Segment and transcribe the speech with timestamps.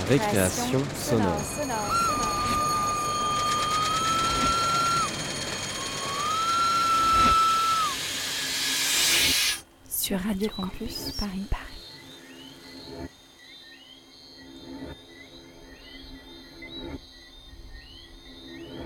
[0.00, 1.40] Récréation, sonore.
[9.88, 11.46] Sur Radio Campus Paris.
[11.48, 11.62] Paris.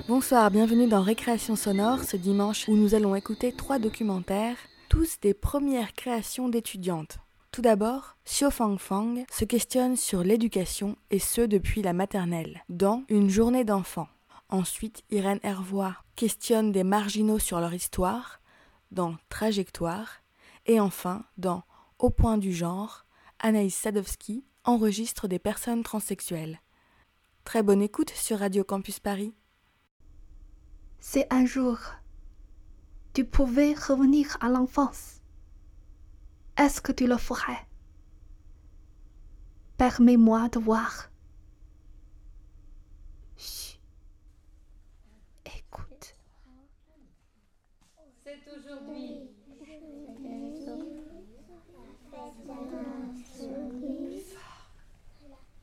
[0.09, 4.59] Bonsoir, bienvenue dans Récréation sonore ce dimanche où nous allons écouter trois documentaires,
[4.91, 7.19] tous des premières créations d'étudiantes.
[7.59, 13.03] Tout d'abord, Xiao Fang Fang se questionne sur l'éducation et ce depuis la maternelle, dans
[13.09, 14.07] Une journée d'enfant.
[14.49, 18.41] Ensuite, Irène Hervois questionne des marginaux sur leur histoire,
[18.93, 20.23] dans Trajectoire.
[20.67, 21.65] Et enfin, dans
[21.99, 23.07] Au point du genre,
[23.41, 26.61] Anaïs Sadowski enregistre des personnes transsexuelles.
[27.43, 29.35] Très bonne écoute sur Radio Campus Paris.
[31.01, 31.77] Si un jour
[33.15, 35.18] tu pouvais revenir à l'enfance,
[36.59, 37.67] est-ce que tu le ferais?
[39.77, 41.09] Permets-moi de voir.
[43.37, 43.79] Chut.
[45.47, 46.17] Écoute.
[48.25, 49.31] C'est aujourd'hui.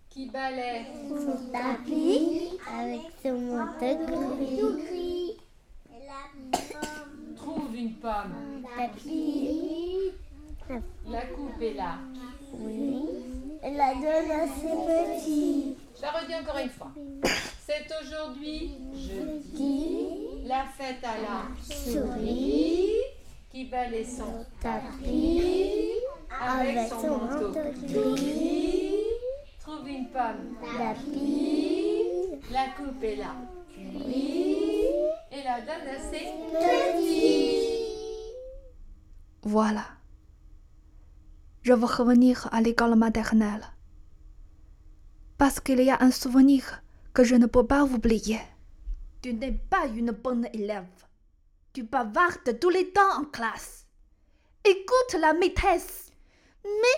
[0.09, 5.37] Qui balaie son tapis avec son manteau gris.
[7.35, 8.63] Trouve une pomme.
[8.77, 10.13] Tapis.
[11.07, 11.97] La coupe est là.
[12.53, 13.05] Oui.
[13.61, 15.75] Elle la donne à ses petits.
[15.95, 16.91] Je la redis encore une fois.
[17.65, 20.07] C'est aujourd'hui jeudi.
[20.45, 23.01] La fête à la Souris.
[23.51, 25.93] Qui balaie son Tapis.
[26.29, 28.93] avec son manteau gris.
[29.59, 30.57] Trouve une pomme.
[30.77, 32.03] Tapis.
[32.51, 33.35] La coupe est là.
[33.77, 34.87] Gris.
[35.31, 37.85] Et la donne à ses Petit.
[39.43, 39.94] Voilà.
[41.65, 43.65] Je veux revenir à l'école maternelle.
[45.39, 48.39] Parce qu'il y a un souvenir que je ne peux pas oublier.
[49.23, 50.85] Tu n'es pas une bonne élève.
[51.73, 53.87] Tu bavardes tous les temps en classe.
[54.63, 56.11] Écoute la maîtresse.
[56.63, 56.97] Mais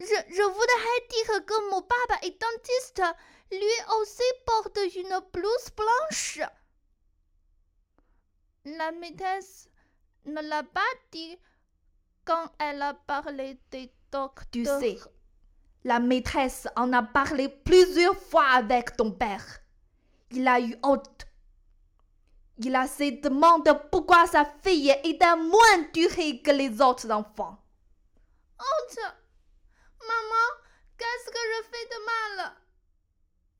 [0.00, 3.02] je, je voudrais dire que mon papa est dentiste.
[3.52, 6.40] Lui aussi porte une blouse blanche.
[8.64, 9.68] La maîtresse
[10.24, 11.36] ne l'a pas dit
[12.30, 14.46] quand elle a parlé des docteurs.
[14.52, 14.98] Tu sais,
[15.82, 19.44] la maîtresse en a parlé plusieurs fois avec ton père.
[20.30, 21.26] Il a eu honte.
[22.58, 27.58] Il a se demandé pourquoi sa fille était moins durée que les autres enfants.
[28.60, 28.98] Honte
[30.00, 30.46] Maman,
[30.98, 32.52] qu'est-ce que je fais de mal?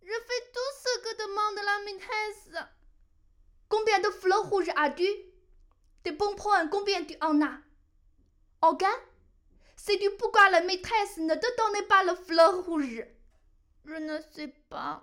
[0.03, 2.65] Je fais tout ce que demande la maîtresse.
[3.69, 5.09] Combien de fleurs rouges as-tu?
[6.05, 7.70] Des bonbons, combien tu en as?
[8.63, 8.85] Ok
[9.77, 13.03] Sais-tu pourquoi la maîtresse ne te donnait pas le fleur rouge
[13.87, 15.03] Je ne sais pas.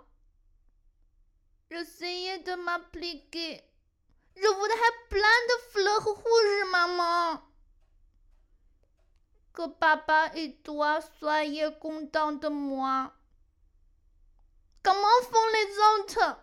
[1.72, 3.64] J'essayais de m'appliquer.
[4.36, 7.42] Je voudrais plein de fleurs rouges, maman.
[9.54, 13.12] Que papa et toi soyez contents de moi.
[14.84, 16.38] Comment font les autres?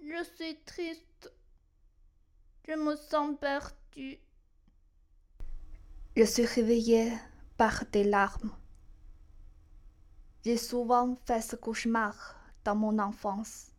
[0.00, 1.32] Je suis triste.
[2.68, 4.20] Je me sens perdue.
[6.18, 7.12] Je suis réveillée
[7.56, 8.50] par des larmes.
[10.44, 12.34] J'ai souvent fait ce cauchemar
[12.64, 13.70] dans mon enfance.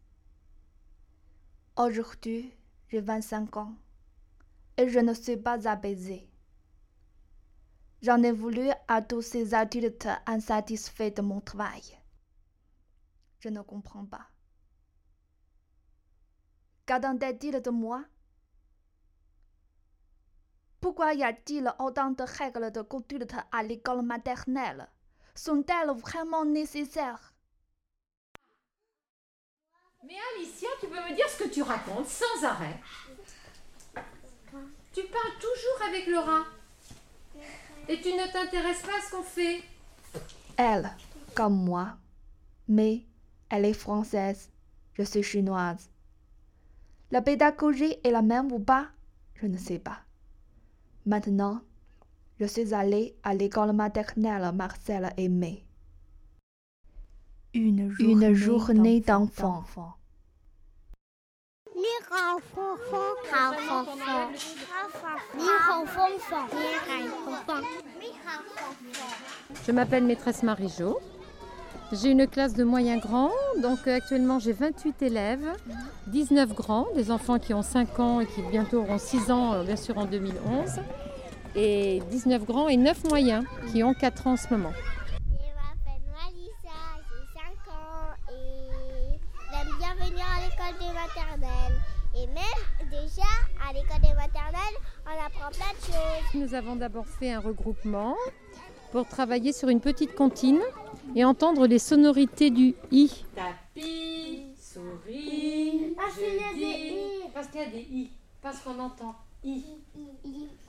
[1.76, 2.56] Aujourd'hui,
[2.88, 3.76] j'ai 25 ans
[4.78, 6.30] et je ne suis pas apaisée.
[8.02, 11.84] J'en ai voulu à tous ces adultes insatisfaits de mon travail.
[13.42, 14.28] Je ne comprends pas.
[16.86, 18.06] Qu'attendait-il de moi?
[20.82, 24.88] Pourquoi y a-t-il autant de règles de conduite à l'école maternelle
[25.36, 27.34] Sont-elles vraiment nécessaires
[30.06, 32.80] Mais Alicia, tu peux me dire ce que tu racontes sans arrêt?
[34.94, 36.46] Tu parles toujours avec le rat?
[37.90, 39.62] Et tu ne t'intéresses pas à ce qu'on fait?
[40.58, 40.90] Elle,
[41.36, 41.98] comme moi.
[42.68, 43.04] Mais
[43.50, 44.50] elle est française.
[44.94, 45.90] Je suis chinoise.
[47.12, 48.88] La pédagogie est la même ou pas?
[49.36, 50.00] Je ne sais pas.
[51.10, 51.60] Maintenant,
[52.40, 55.66] je suis allée à l'école maternelle Marcel Aimé.
[57.56, 59.64] Une journée, Une journée d'enfant.
[69.66, 71.00] Je m'appelle maîtresse Marie-Jo.
[71.91, 73.31] J'ai une classe de moyens grands,
[73.63, 75.56] donc euh, actuellement j'ai 28 élèves,
[76.07, 79.63] 19 grands, des enfants qui ont 5 ans et qui bientôt auront 6 ans, euh,
[79.63, 80.81] bien sûr en 2011,
[81.56, 84.71] et 19 grands et 9 moyens qui ont 4 ans en ce moment.
[85.18, 86.77] Je m'appelle Malissa,
[87.09, 89.18] j'ai 5 ans et
[89.51, 91.81] j'aime bien venir à l'école des maternelles.
[92.15, 93.30] Et même déjà
[93.68, 96.33] à l'école des maternelles, on apprend plein de choses.
[96.36, 98.15] Nous avons d'abord fait un regroupement
[98.91, 100.59] pour travailler sur une petite comptine
[101.15, 103.24] et entendre les sonorités du i.
[103.36, 106.97] Tapis, souris, Parce qu'il y a des i.
[107.33, 108.09] Parce qu'il y a des i.
[108.41, 109.63] Parce qu'on entend i.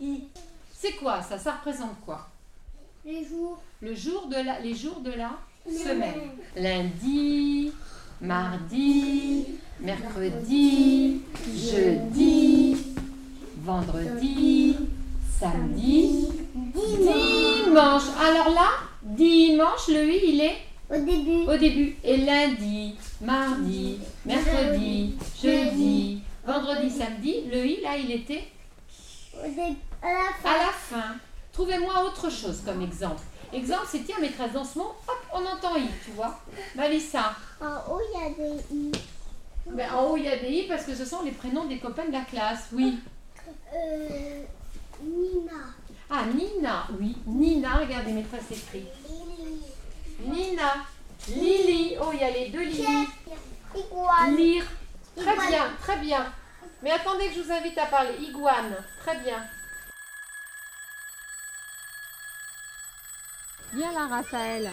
[0.00, 0.24] I.
[0.72, 2.28] C'est quoi ça Ça représente quoi?
[3.04, 3.58] Les jours.
[3.80, 5.32] Le jour de la, les jours de la
[5.66, 6.30] semaine.
[6.56, 7.72] Lundi,
[8.20, 9.46] mardi,
[9.80, 11.22] mercredi,
[11.54, 12.76] jeudi,
[13.58, 14.76] vendredi,
[15.38, 16.26] samedi,
[16.72, 18.02] dimanche.
[18.20, 18.68] Alors là,
[19.02, 20.58] dimanche, le i, il est
[20.90, 21.42] Au début.
[21.50, 21.96] au début.
[22.04, 28.44] Et lundi, mardi, mercredi, jeudi, vendredi, samedi, le i, là, il était
[29.38, 29.76] Au début.
[30.02, 30.50] À la fin.
[30.50, 31.14] à la fin.
[31.52, 33.22] Trouvez-moi autre chose comme exemple.
[33.52, 36.38] Exemple, c'est tiens, maîtresse, dans ce mot, hop, on entend i, tu vois.
[36.76, 37.34] Malissa.
[37.60, 38.92] En haut, il y a des i.
[39.66, 41.78] Ben, en haut, il y a des i parce que ce sont les prénoms des
[41.78, 42.68] copains de la classe.
[42.72, 42.98] Oui.
[43.74, 44.42] Euh,
[45.02, 45.74] Nina.
[46.10, 46.86] Ah, Nina.
[46.98, 47.76] Oui, Nina.
[47.76, 48.86] Regardez, maîtresse écrit.
[50.20, 50.84] Nina.
[51.28, 51.96] Lily.
[52.00, 53.08] Oh, il y a les deux Lily.
[53.74, 54.36] Iguane.
[54.36, 54.64] Lire.
[55.16, 56.32] Très bien, très bien.
[56.82, 58.14] Mais attendez que je vous invite à parler.
[58.20, 58.76] Iguane.
[59.00, 59.44] Très bien.
[63.74, 64.70] Viens là, Raphaël.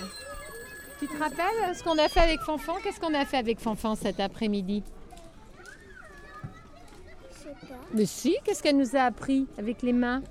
[0.99, 2.77] Tu te rappelles ce qu'on a fait avec Fanfan?
[2.81, 4.83] Qu'est-ce qu'on a fait avec Fanfan cet après-midi?
[7.31, 7.75] Je sais pas.
[7.93, 10.23] Mais si, qu'est-ce qu'elle nous a appris avec les mains?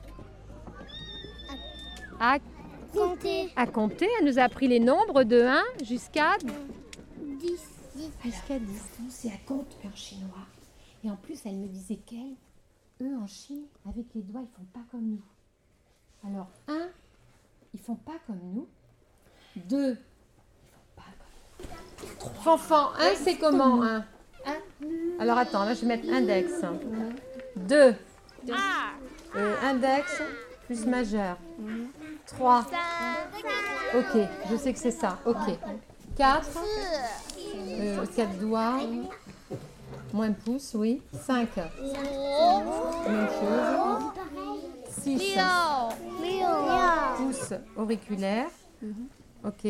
[2.20, 2.38] À,
[2.92, 3.50] Compter.
[3.56, 4.08] à compter.
[4.18, 7.50] Elle nous a appris les nombres de 1 jusqu'à 10.
[8.24, 8.82] Jusqu'à 10.
[9.10, 10.46] C'est à compter en chinois.
[11.04, 12.34] Et en plus, elle me disait qu'elle,
[13.02, 15.22] eux en Chine, avec les doigts, ils font pas comme nous.
[16.26, 16.88] Alors, 1,
[17.74, 18.66] ils font pas comme nous.
[19.56, 21.02] 2, ils font pas
[21.58, 21.68] comme
[22.30, 22.42] nous.
[22.42, 24.04] Fanfan, 1, c'est comment 1
[25.18, 26.52] Alors attends, là je vais mettre index.
[27.56, 27.94] 2.
[29.62, 30.22] index
[30.66, 31.36] plus majeur.
[32.26, 32.66] 3.
[33.94, 34.20] Ok,
[34.50, 35.18] je sais que c'est ça.
[35.24, 35.36] Ok.
[36.16, 36.48] 4.
[37.56, 38.80] Euh, 4 doigts.
[40.12, 41.02] Moins pouce, oui.
[41.26, 41.48] 5.
[41.56, 44.02] Même chose.
[45.02, 45.38] 6.
[47.16, 48.48] Pouce auriculaire.
[49.44, 49.66] Ok.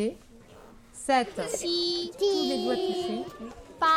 [0.93, 1.41] 7.
[1.47, 2.11] Si.
[2.17, 3.25] Tous les doigts touchés.
[3.79, 3.87] Pa.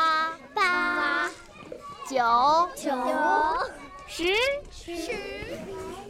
[0.54, 1.30] Pa.
[2.08, 2.94] Jiu.
[4.08, 4.34] Jiu.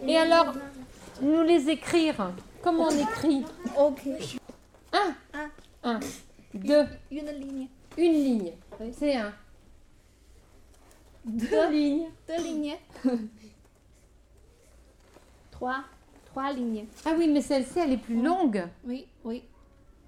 [0.07, 0.55] Et alors,
[1.21, 2.33] nous les écrire.
[2.63, 3.45] Comment on écrit
[3.79, 4.01] Ok.
[4.93, 5.15] 1.
[5.85, 6.01] 1.
[6.55, 6.85] 2.
[7.11, 7.69] Une ligne.
[7.97, 8.53] Une ligne.
[8.99, 9.33] C'est 1.
[11.25, 12.09] Deux lignes.
[12.29, 12.77] Deux lignes.
[15.51, 15.85] Trois.
[16.27, 16.87] Trois lignes.
[17.05, 18.63] Ah oui, mais celle-ci, elle est plus longue.
[18.85, 19.43] Oui, oui.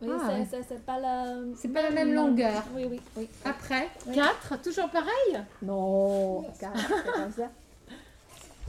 [0.00, 0.47] Oui, Ah, c'est- ouais.
[0.50, 1.26] c'est- c'est pas la...
[1.56, 2.65] C'est pas la même longueur.
[2.75, 3.29] Oui, oui, oui.
[3.44, 4.61] Après, 4.
[4.61, 5.41] Toujours pareil?
[5.62, 7.50] Non, quatre, c'est comme ça.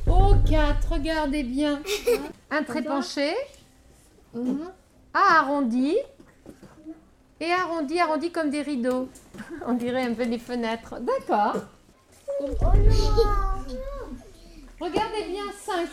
[0.09, 0.91] Oh, 4.
[0.91, 1.81] Regardez bien.
[2.51, 3.33] Un trait penché.
[5.13, 5.95] A arrondi.
[7.39, 9.09] Et arrondi, arrondi comme des rideaux.
[9.67, 10.95] On dirait un peu des fenêtres.
[10.99, 11.55] D'accord.
[14.79, 15.87] Regardez bien 5.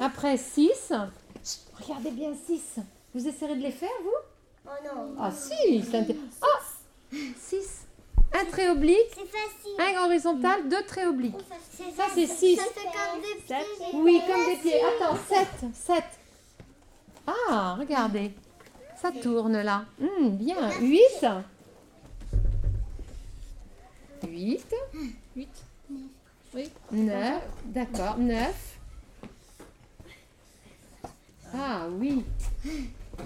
[0.00, 0.92] Après 6.
[1.80, 2.76] Regardez bien 6.
[3.14, 4.10] Vous essayerez de les faire, vous?
[4.66, 5.14] Oh non.
[5.18, 6.06] Ah si, c'est
[6.42, 7.86] Ah 6.
[8.38, 9.96] Un trait oblique, C'est facile.
[9.96, 11.34] un horizontal, deux traits obliques.
[11.96, 12.60] Ça, c'est 6.
[13.48, 14.00] Ça fait comme des pieds.
[14.02, 14.80] Oui, comme des pieds.
[14.82, 15.70] Attends, 7.
[15.74, 16.04] 7.
[17.26, 18.32] Ah, regardez.
[19.00, 19.84] Ça tourne là.
[20.00, 20.70] Hum, bien.
[20.80, 21.26] 8.
[24.26, 24.74] 8.
[25.36, 25.48] 8.
[26.54, 26.70] Oui.
[26.92, 27.42] 9.
[27.66, 28.18] D'accord.
[28.18, 28.78] 9.
[31.54, 32.24] Ah oui.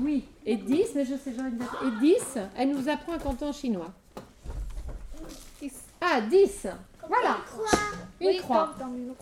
[0.00, 0.24] Oui.
[0.44, 3.52] Et 10, mais je sais, j'aurais dit- Et 10, elle nous apprend à compter en
[3.52, 3.92] chinois.
[6.00, 6.66] Ah, 10.
[7.10, 7.38] Voilà.
[8.20, 8.72] Une Oui, croix.
[8.80, 9.14] Une.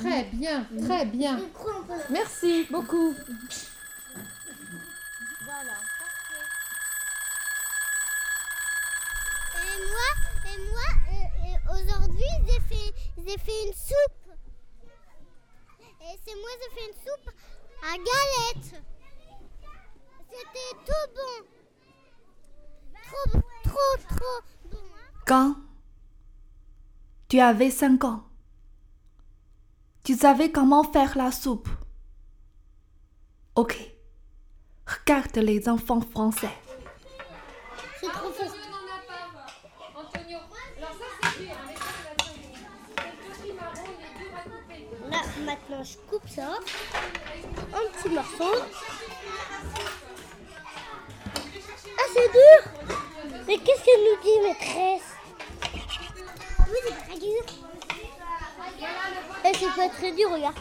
[0.00, 1.38] Très bien, très bien.
[1.38, 3.14] Une croix, on peut la- Merci beaucoup.
[5.44, 5.72] Voilà.
[9.56, 10.08] Et moi,
[10.46, 14.34] et moi euh, euh, aujourd'hui, j'ai fait, j'ai fait une soupe.
[16.00, 17.28] Et c'est moi, j'ai fait une soupe
[17.82, 18.82] à galette.
[20.30, 21.36] C'était tout bon.
[23.04, 24.78] Trop, trop, trop bon.
[25.26, 25.56] Quand
[27.32, 28.24] tu avais 5 ans,
[30.04, 31.70] tu savais comment faire la soupe.
[33.54, 33.74] Ok.
[34.86, 36.50] Regarde les enfants français.
[37.98, 38.50] C'est trop petit.
[45.10, 46.50] Là, maintenant, je coupe ça
[47.72, 48.62] en petits morceaux.
[51.96, 52.60] Ah, c'est dur
[53.46, 55.11] Mais qu'est-ce qu'elle nous dit, maîtresse?
[56.72, 57.42] Coup, c'est pas très dur.
[59.44, 60.56] Et c'est pas très dur, regarde.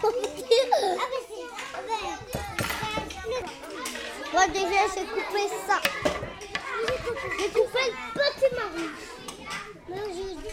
[0.00, 0.66] pas très dur.
[0.98, 1.46] Ah, mais c'est...
[4.32, 5.78] Moi, déjà, j'ai coupé ça.
[7.38, 8.88] J'ai coupé le petit marron.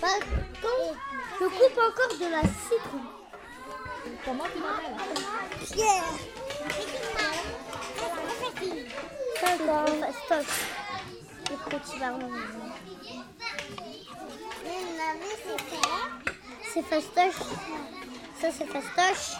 [0.01, 0.99] Par contre,
[1.39, 3.03] je coupe encore de la citron.
[4.25, 4.97] Comment tu l'appelles
[5.71, 6.13] Pierre.
[10.39, 10.65] C'est fastoche.
[11.49, 12.31] Le petit marron.
[16.73, 17.47] C'est fastoche.
[18.39, 19.37] Ça, c'est fastoche.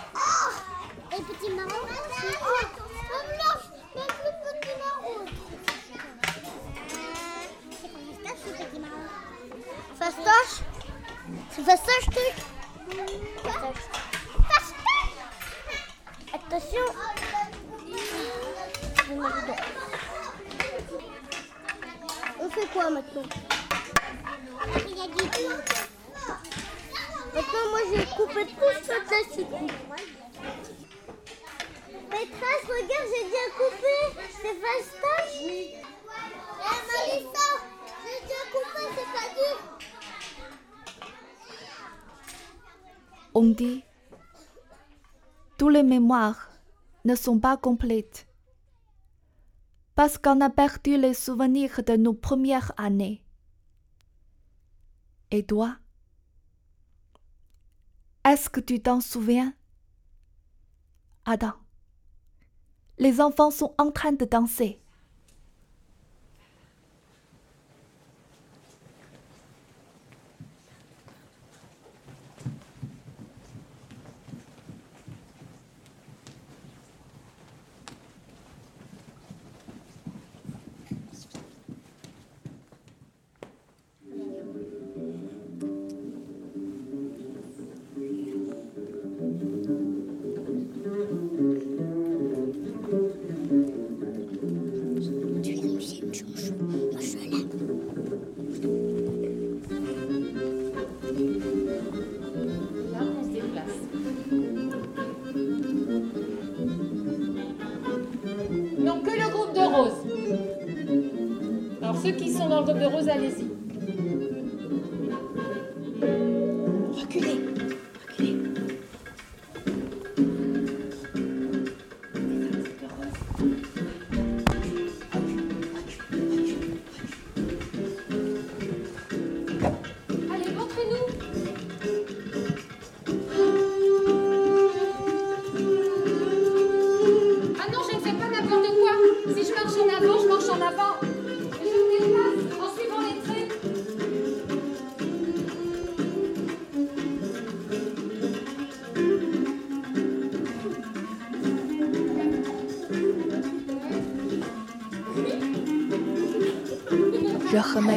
[1.12, 1.88] Et le petit marron,
[2.20, 2.38] c'est...
[2.42, 2.66] Oh,
[3.10, 3.52] même là,
[3.96, 5.20] même le petit marron.
[7.72, 7.92] C'est
[8.28, 9.08] fastoche, petit marron
[9.98, 10.56] Fastoche
[11.52, 12.36] C'est fastoche, truc
[13.44, 13.86] Fastoche.
[14.50, 15.14] Fastoche
[16.34, 16.86] Attention
[19.08, 19.60] Je me dis donc.
[22.50, 23.22] On fait quoi maintenant
[24.88, 25.30] Il a dit
[27.36, 29.68] Maintenant, moi, j'ai coupé tout ça de la citron.
[32.10, 33.96] Maîtresse, regarde, j'ai déjà coupé.
[34.42, 35.76] C'est fastoche Oui.
[35.76, 37.48] Eh, Marissa,
[38.04, 39.58] j'ai déjà coupé, c'est pas dur.
[43.36, 43.84] On dit,
[45.60, 46.50] tous les mémoires
[47.06, 48.26] ne sont pas complètes
[50.00, 53.22] parce qu'on a perdu les souvenirs de nos premières années.
[55.30, 55.76] Et toi,
[58.24, 59.54] est-ce que tu t'en souviens?
[61.26, 61.52] Adam,
[62.98, 64.82] les enfants sont en train de danser.
[113.10, 113.39] Dans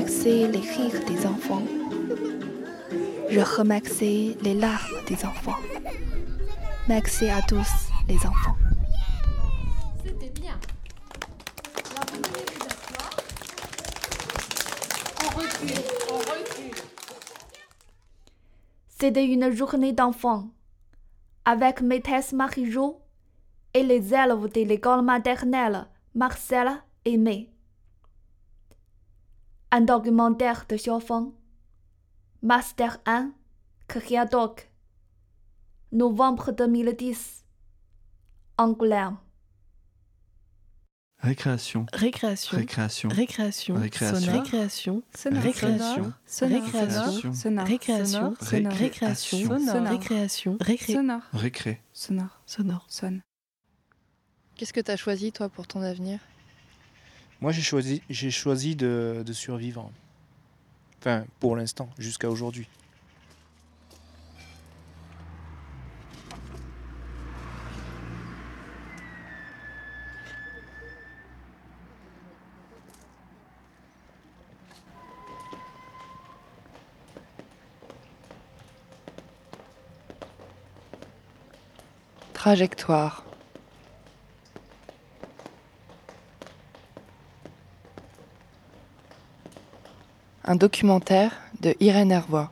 [0.03, 1.63] Je remercie les rires des enfants.
[3.31, 5.59] Je remercie les larmes des enfants.
[6.89, 8.57] Merci à tous les enfants.
[10.05, 10.59] C'était bien.
[11.95, 13.11] Vous asseoir.
[15.23, 16.77] On recule, on recule.
[18.89, 20.49] C'était une journée d'enfants
[21.45, 23.01] avec maîtresse Marie-Jo
[23.73, 26.69] et les élèves de l'école maternelle Marcel
[27.05, 27.52] et May.
[29.75, 31.33] Un documentaire de Xiaofeng,
[32.43, 33.33] Master 1,
[33.89, 34.71] Créadoc,
[35.93, 37.47] novembre 2010,
[38.59, 39.17] Angoulême.
[41.21, 41.87] Récréation.
[41.91, 42.59] Récréation.
[42.59, 43.09] Récréation.
[43.09, 43.75] Récréation.
[43.77, 44.21] Récréation.
[44.21, 44.35] Sonore.
[44.43, 45.03] Récréation.
[45.15, 45.43] Sonore.
[45.43, 46.13] Récréation.
[46.27, 46.53] Sonore.
[46.55, 47.33] Récréation.
[47.33, 47.67] Sonore.
[47.67, 48.35] Récréation.
[48.41, 48.73] Sonore.
[48.75, 49.39] Récréation.
[49.49, 49.89] Sonore.
[49.89, 50.57] Récréation.
[50.61, 50.93] Récré.
[50.93, 51.23] Sonore.
[51.33, 51.81] Récré.
[51.95, 52.43] Sonore.
[52.45, 52.85] Sonore.
[52.89, 53.23] Sonne.
[54.57, 56.19] Qu'est-ce que tu as choisi, toi, pour ton avenir?
[57.43, 59.91] Moi, j'ai choisi, j'ai choisi de, de survivre.
[61.01, 62.69] Enfin, pour l'instant, jusqu'à aujourd'hui.
[82.33, 83.32] Trajectoire.
[90.45, 92.51] Un documentaire de Irène Hervois.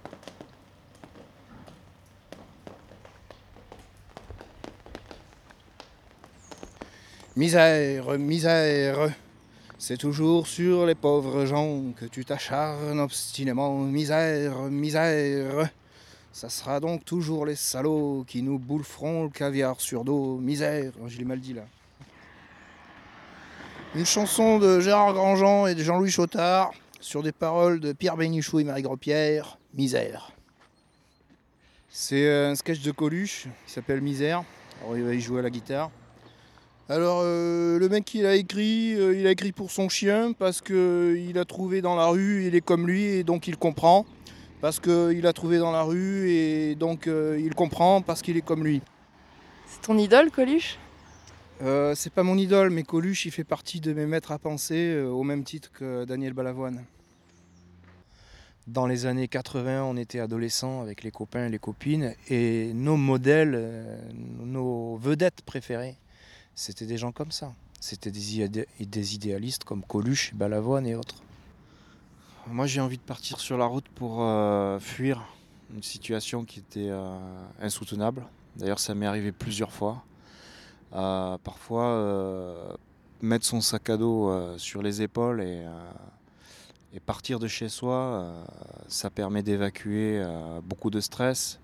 [7.34, 9.12] Misère, misère,
[9.76, 13.76] c'est toujours sur les pauvres gens que tu t'acharnes obstinément.
[13.78, 15.68] Misère, misère,
[16.32, 20.36] ça sera donc toujours les salauds qui nous boufferont le caviar sur dos.
[20.36, 21.64] Misère, je l'ai mal dit là.
[23.96, 26.70] Une chanson de Gérard Grandjean et de Jean-Louis Chotard
[27.00, 29.58] sur des paroles de Pierre Bénichou et Marie Gros-Pierre.
[29.74, 30.32] Misère.
[31.88, 34.44] C'est un sketch de Coluche qui s'appelle Misère.
[34.80, 35.90] Alors il va y jouer à la guitare.
[36.88, 40.60] Alors euh, le mec il a écrit, euh, il a écrit pour son chien parce
[40.60, 44.06] qu'il a trouvé dans la rue, il est comme lui et donc il comprend.
[44.60, 48.44] Parce qu'il a trouvé dans la rue et donc euh, il comprend parce qu'il est
[48.44, 48.82] comme lui.
[49.66, 50.78] C'est ton idole, Coluche?
[51.62, 54.94] Euh, c'est pas mon idole, mais Coluche il fait partie de mes maîtres à penser
[54.94, 56.84] euh, au même titre que Daniel Balavoine.
[58.66, 62.96] Dans les années 80, on était adolescents avec les copains et les copines, et nos
[62.96, 65.96] modèles, euh, nos vedettes préférées,
[66.54, 67.52] c'était des gens comme ça.
[67.80, 71.16] C'était des, idé- des idéalistes comme Coluche, Balavoine et autres.
[72.46, 75.22] Moi, j'ai envie de partir sur la route pour euh, fuir
[75.74, 77.18] une situation qui était euh,
[77.60, 78.24] insoutenable.
[78.56, 80.02] D'ailleurs, ça m'est arrivé plusieurs fois.
[80.92, 82.72] Euh, parfois, euh,
[83.22, 85.92] mettre son sac à dos euh, sur les épaules et, euh,
[86.94, 88.34] et partir de chez soi,
[88.88, 90.20] ça permet d'évacuer
[90.64, 91.60] beaucoup de stress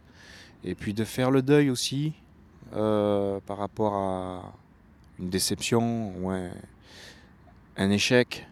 [0.63, 2.13] et puis de faire le deuil aussi
[2.71, 4.53] par rapport à
[5.19, 8.47] une déception ou un, échec.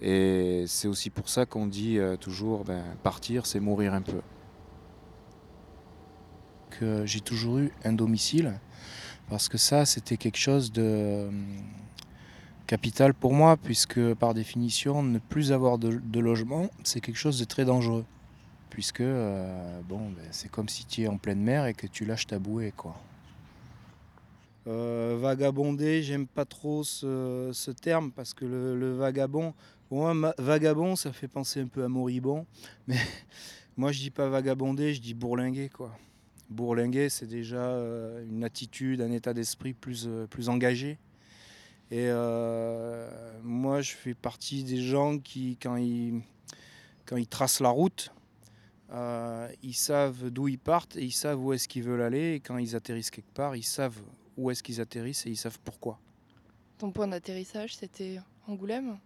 [0.00, 4.22] Et c'est aussi pour ça qu'on dit toujours ben, partir, c'est mourir un peu.
[7.04, 8.58] J'ai toujours eu un domicile
[9.28, 11.44] parce que ça, c'était quelque chose de hum,
[12.66, 17.44] capital pour moi, puisque par définition, ne plus avoir de, logement, c'est quelque chose de
[17.44, 18.04] très dangereux.
[18.70, 22.04] Puisque euh, bon, ben, c'est comme si tu es en pleine mer et que tu
[22.04, 22.72] lâches ta bouée.
[22.76, 22.94] Quoi.
[24.66, 29.54] Euh, vagabonder, j'aime pas trop ce, terme parce que le, vagabond,
[29.88, 32.46] pour moi, vagabond, ça fait penser un peu à moribond.
[32.86, 32.98] Mais
[33.76, 35.70] moi, je dis pas vagabonder, je dis bourlinguer.
[35.70, 35.90] Quoi.
[36.50, 40.98] Bourlinguer, c'est déjà euh, une attitude, un état d'esprit plus, euh, plus engagé.
[41.90, 43.10] Et euh,
[43.42, 46.22] moi, je fais partie des gens qui, quand ils,
[47.06, 48.12] quand ils tracent la route,
[49.62, 52.34] ils savent d'où ils partent et ils savent où est-ce qu'ils veulent aller.
[52.34, 53.98] Et quand ils atterrissent quelque part, ils savent
[54.36, 55.98] où est-ce qu'ils atterrissent et ils savent pourquoi.
[56.78, 58.98] Ton point d'atterrissage, c'était Angoulême?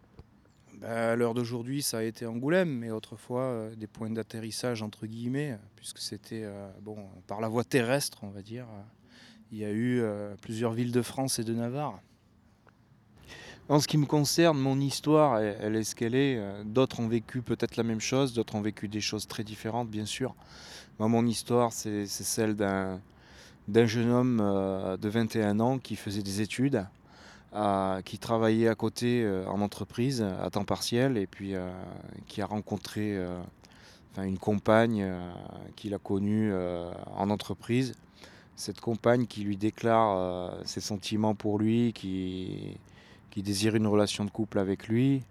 [0.79, 5.05] Ben, à l'heure d'aujourd'hui, ça a été Angoulême, mais autrefois, euh, des points d'atterrissage, entre
[5.05, 8.65] guillemets, puisque c'était euh, bon, par la voie terrestre, on va dire.
[8.65, 8.81] euh,
[9.51, 10.01] il y a eu
[10.41, 11.99] plusieurs villes de France et de Navarre.
[13.69, 16.41] En ce qui me concerne, mon histoire, elle, est ce qu'elle est.
[16.65, 20.07] D'autres ont vécu peut-être la même chose, d'autres ont vécu des choses très différentes, bien
[20.07, 20.33] sûr.
[20.97, 22.99] Moi, mon histoire, c'est celle d'un
[23.85, 24.37] jeune homme
[24.99, 26.87] de 21 ans qui faisait des études,
[28.05, 31.69] qui travaillait à côté euh, en entreprise à temps partiel et puis euh,
[32.27, 33.39] qui a rencontré euh,
[34.17, 35.07] une compagne
[35.75, 36.53] qu'il a connue
[37.15, 37.93] en entreprise.
[38.55, 42.77] Cette compagne qui lui déclare ses sentiments pour lui, qui,
[43.35, 45.23] désire une relation de couple avec lui.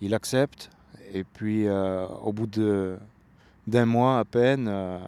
[0.00, 0.70] Il accepte
[1.12, 2.46] et puis au bout
[3.66, 4.98] d'un mois à peine,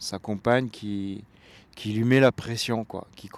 [0.00, 1.22] sa compagne qui,
[1.74, 3.28] qui lui met la pression, quoi, qui,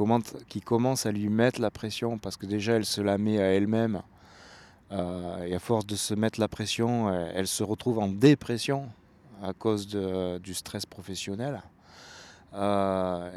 [0.49, 3.47] qui commence à lui mettre la pression parce que déjà elle se la met à
[3.55, 4.03] elle-même.
[4.93, 8.89] Euh, et à force de se mettre la pression, euh, elle se retrouve en dépression
[9.43, 11.63] à cause du stress professionnel.
[12.55, 13.31] Euh,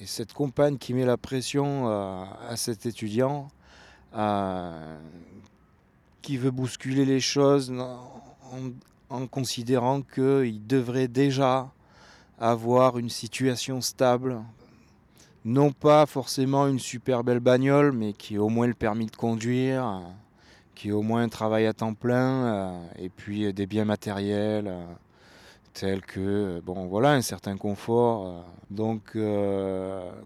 [0.00, 3.48] et cette compagne qui met la pression à cet étudiant,
[6.22, 7.72] qui veut bousculer les choses
[9.10, 11.70] en considérant qu'il devrait déjà
[12.42, 14.42] avoir une situation stable,
[15.44, 20.02] non pas forcément une super belle bagnole, mais qui au moins le permis de conduire,
[20.74, 24.66] qui au moins un travail à temps plein, euh, et puis euh, des biens matériels
[24.66, 24.84] euh,
[25.72, 28.44] tels que, bon voilà, un certain confort.
[28.70, 29.16] Donc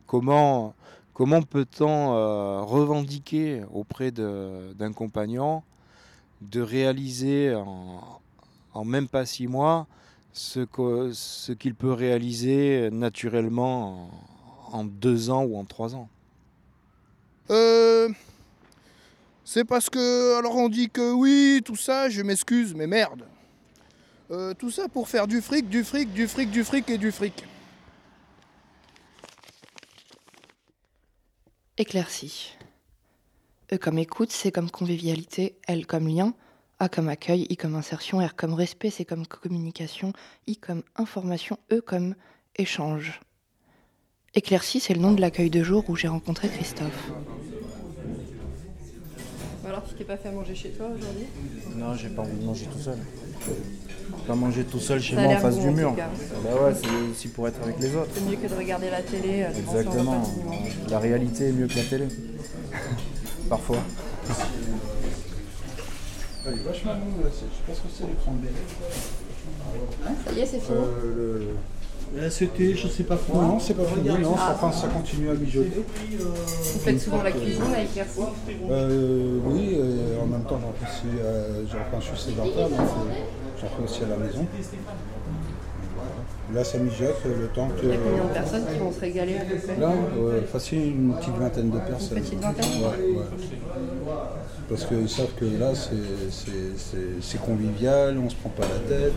[0.06, 0.74] comment,
[1.12, 5.62] comment peut-on revendiquer auprès d'un compagnon
[6.40, 9.86] de réaliser en même pas six mois
[10.36, 14.10] ce que- ce qu'il peut réaliser naturellement
[14.70, 16.08] en, en deux ans ou en trois ans.
[17.50, 18.08] Euh,
[19.44, 23.26] c'est parce que, alors on dit que oui, tout ça, je m'excuse, mais merde.
[24.30, 27.12] Euh, tout ça pour faire du fric, du fric, du fric, du fric et du
[27.12, 27.44] fric.
[31.78, 32.52] Éclaircie.
[33.72, 36.34] E comme écoute, C comme convivialité, L comme lien,
[36.78, 40.12] A comme accueil, I comme insertion, R comme respect, C comme communication,
[40.46, 42.14] I comme information, E comme
[42.56, 43.20] échange.
[44.34, 47.10] Éclaircie, c'est le nom de l'accueil de jour où j'ai rencontré Christophe.
[49.88, 51.26] tu t'es pas fait à manger chez toi aujourd'hui?
[51.76, 52.98] Non, j'ai pas envie de manger tout seul.
[54.26, 55.96] Pas manger tout seul chez Ça moi en face bon, du en mur.
[55.96, 56.10] cas.
[56.44, 58.10] Bah ouais, c'est aussi pour être avec les autres.
[58.14, 59.42] C'est mieux que de regarder la télé.
[59.44, 60.22] euh, Exactement.
[60.90, 62.06] La réalité est mieux que la télé.
[63.48, 63.78] Parfois.
[66.46, 66.92] Elle est vachement
[67.32, 68.52] c'est- Je sais pas ce que c'est, les cranberries.
[70.26, 70.78] Ça y est, c'est fini.
[70.78, 71.46] Euh,
[72.14, 72.30] le...
[72.30, 73.42] C'était, je sais pas quoi.
[73.42, 75.82] Non, c'est pas fini, non, ça, enfin, ça continue à mijoter.
[76.18, 78.20] Vous faites souvent la cuisine avec Merci
[78.70, 82.68] Euh, oui, euh, en même temps, j'en fais aussi, euh, j'en fais, je suis sédentaire,
[82.68, 83.12] donc euh,
[83.60, 84.46] j'en fais aussi à la maison.
[85.96, 86.10] Voilà.
[86.54, 87.82] Là, ça mijote euh, le temps que.
[87.86, 89.36] Il y a combien de personnes qui vont se régaler?
[89.38, 92.18] À peu près Là, euh, facile une petite vingtaine de personnes.
[92.20, 92.70] petite vingtaine?
[92.82, 93.24] Ouais, ouais.
[94.68, 99.12] Parce qu'ils savent que là, c'est- convivial, on se prend pas la tête.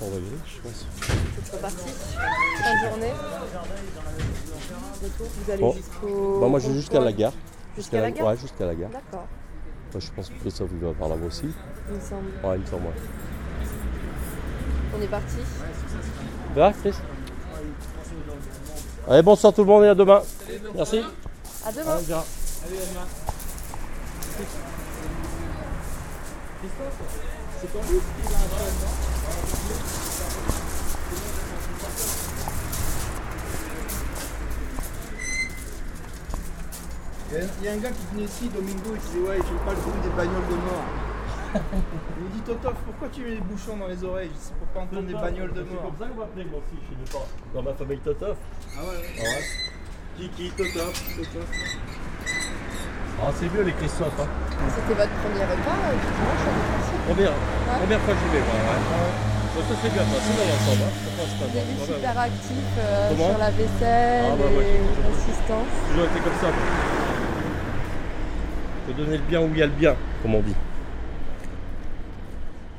[0.00, 0.86] On va y aller, je pense.
[1.44, 1.76] C'est reparti.
[1.88, 3.12] Fin de journée.
[5.02, 5.72] Retour, vous allez Bon.
[5.74, 6.40] jusqu'au.
[6.40, 7.32] Bah, moi, je vais jusqu'à la gare.
[7.76, 8.90] Jusqu'à la gare Ouais, jusqu'à la gare.
[8.90, 9.26] D'accord,
[9.92, 11.46] Moi, je pense que Christophe il va par là-bas aussi.
[11.88, 12.30] il me semble.
[12.44, 12.86] Ouais, il me semble.
[12.86, 12.92] ouais.
[14.98, 15.36] On est parti.
[16.54, 16.94] Va, Chris?
[19.08, 20.22] Allez, bonsoir tout le monde et à demain.
[20.74, 21.02] Merci.
[21.64, 21.92] À demain.
[21.92, 22.22] Allez, bien.
[22.68, 23.06] Il y, a-
[37.62, 39.80] il y a un gars qui venait ici, Domingo, il disait Ouais, j'ai pas le
[39.80, 40.84] goût des bagnoles de mort.
[42.18, 44.30] il me dit Totof, pourquoi tu mets les bouchons dans les oreilles?
[44.34, 45.92] Je C'est pour pas entendre des bagnoles de mort.
[45.98, 47.28] ça qu'on m'appelait moi aussi chez mes parents.
[47.54, 48.36] Dans ma famille Totof.
[48.76, 49.44] Ah ouais, Ah ouais.
[50.18, 51.48] Kiki, Totof, Totof.
[53.20, 54.14] Ah, c'est mieux les Christophe.
[54.18, 54.26] Hein.
[54.74, 57.34] C'était votre premier repas euh, du dimanche à Défense Première,
[57.82, 58.56] première fois que j'y vais, moi.
[58.62, 59.12] Ouais.
[59.52, 60.82] Ça, ça s'est bien passé dans l'ensemble.
[60.86, 60.94] Hein.
[61.02, 65.70] Ça passe pas mal, super actif euh, sur la vaisselle Ah, bah, ouais, et l'assistance.
[65.72, 66.48] J'ai toujours été comme ça.
[66.48, 66.64] moi.
[68.86, 70.56] Faut donner le bien où il y a le bien, comme on dit.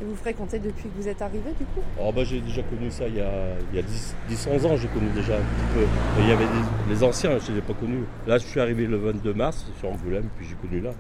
[0.06, 1.80] Vous fréquentez depuis que vous êtes arrivé du coup?
[2.00, 4.66] Oh bah j'ai déjà connu ça il y a, il y a 10, 10 11
[4.66, 5.86] ans, j'ai connu déjà un petit peu.
[6.20, 6.46] Il y avait
[6.90, 8.04] les anciens, je ne les ai pas connus.
[8.28, 10.92] Là je suis arrivé le 22 mars sur Angoulême, puis j'ai connu là.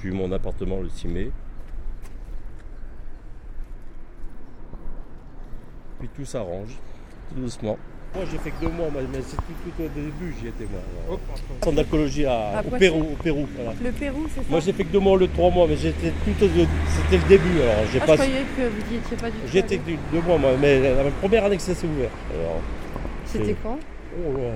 [0.00, 1.30] J'ai eu mon appartement le 6 mai.
[5.98, 6.78] Puis tout s'arrange,
[7.28, 7.76] tout doucement.
[8.16, 10.64] Moi j'ai fait que deux mois, moi, mais c'est tout, tout au début j'y étais
[10.70, 10.80] moi.
[11.10, 11.20] Hop,
[11.62, 13.46] Centre d'alcoolologie À au Pérou, au Pérou.
[13.54, 13.72] voilà.
[13.84, 16.10] Le Pérou, c'est ça Moi j'ai fait que deux mois le trois mois, mais j'étais
[16.24, 17.60] tout au c'était le début.
[17.60, 18.12] Alors j'ai Ah, pas.
[18.12, 19.46] je croyais que vous étiez pas du tout.
[19.52, 22.10] J'étais que deux mois moi, mais la première année que ça s'est ouvert.
[22.34, 22.60] Alors,
[23.26, 23.78] C'était quand
[24.18, 24.48] Oh là.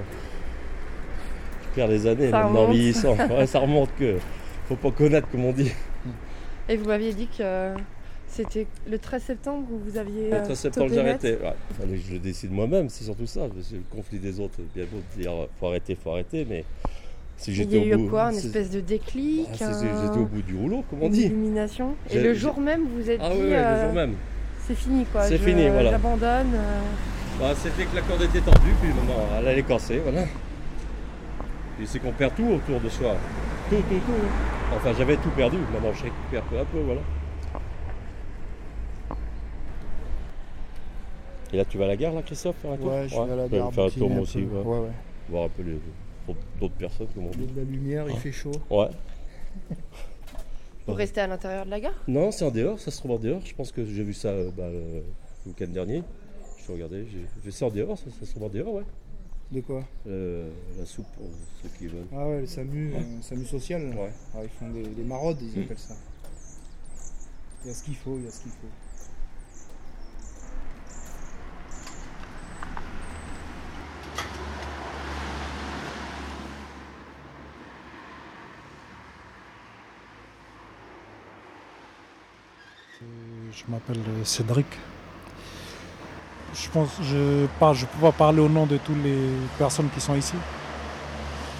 [1.63, 3.17] Je perds les années Ça maintenant vieillissant.
[3.31, 4.17] Ouais, ça remonte que.
[4.69, 5.71] Faut pas connaître comme on dit.
[6.69, 7.75] Et vous m'aviez dit que
[8.31, 10.31] c'était le 13 septembre où vous aviez.
[10.31, 11.33] Le euh, 13 septembre stoppé j'ai arrêté.
[11.43, 11.53] Ouais.
[11.79, 13.41] Fallait que je le décide moi-même, c'est surtout ça.
[13.47, 16.65] le conflit des autres, bien beau de dire faut arrêter, faut arrêter, mais
[17.37, 18.11] si Il j'étais y a au eu bout.
[18.11, 21.23] quoi Une espèce de déclic Ah, un- J'étais au bout du rouleau, comme on dit.
[21.27, 21.95] illumination.
[22.11, 23.37] Et le jour même, vous êtes Ah dit.
[23.39, 24.15] ouais, ouais, le euh, jour même.
[24.67, 25.23] C'est fini quoi.
[25.25, 25.91] C'est fini, voilà.
[25.91, 26.55] J'abandonne.
[26.55, 26.81] euh.
[27.41, 30.23] Bah, C'était que la corde était tendue, puis maintenant elle allait casser, voilà.
[31.83, 33.17] Et c'est qu'on perd tout autour de soi.
[33.71, 34.77] Tout, tout, tout.
[34.77, 37.01] Enfin, j'avais tout perdu, maintenant je récupère peu à peu, voilà.
[41.53, 43.21] Et là, tu vas à la gare, là, Christophe faire un tour Ouais, je vais
[43.21, 43.73] à la Je vais gare.
[43.75, 44.63] Faire un tour, moi aussi, ouais.
[44.63, 44.91] Ouais, ouais.
[45.29, 45.79] Voir un peu les
[46.61, 47.53] d'autres personnes, comme on Il y a dit.
[47.55, 48.53] de la lumière, il fait chaud.
[48.71, 48.89] Ouais.
[50.87, 51.95] Vous restez à l'intérieur de la gare?
[52.09, 53.41] Non, c'est en dehors, ça se trouve en dehors.
[53.45, 55.03] Je pense que j'ai vu ça euh, bah, le
[55.47, 56.03] week-end dernier.
[56.59, 57.07] Je suis regardé,
[57.45, 58.83] j'ai ça en dehors, ça, ça se trouve en dehors, ouais.
[59.53, 59.83] De quoi?
[60.07, 61.27] Euh, la soupe pour
[61.63, 62.07] ceux qui veulent.
[62.13, 63.83] Ah ouais, le SAMU, euh, SAMU social.
[63.89, 64.11] Ouais.
[64.35, 65.95] Ah, ils font des, des maraudes, ils appellent ça.
[67.65, 68.69] Il y a ce qu'il faut, il y a ce qu'il faut.
[83.53, 84.67] Je m'appelle euh, Cédric.
[86.55, 90.01] Je pense, je ne je peux pas parler au nom de toutes les personnes qui
[90.01, 90.35] sont ici,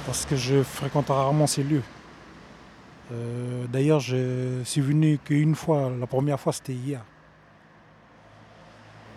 [0.05, 1.83] parce que je fréquente rarement ces lieux.
[3.13, 7.05] Euh, D'ailleurs, je suis venu qu'une fois, la première fois c'était hier.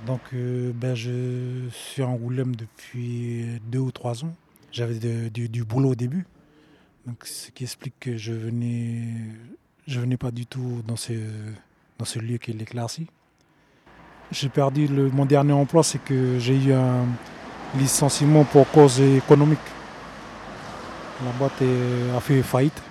[0.06, 4.34] Donc, euh, ben, je suis en Angoulême depuis deux ou trois ans.
[4.72, 6.26] J'avais du, du boulot au début,
[7.06, 9.04] donc ce qui explique que je venais,
[9.88, 11.14] je venais pas du tout dans ce,
[12.00, 13.08] dans ce lieu qui est l'éclaircie.
[14.32, 17.06] J'ai perdu le- mon dernier emploi, c'est que j'ai eu un,
[17.76, 19.60] licenciement pour cause économique.
[21.26, 21.62] La boîte
[22.16, 22.82] a fait faillite.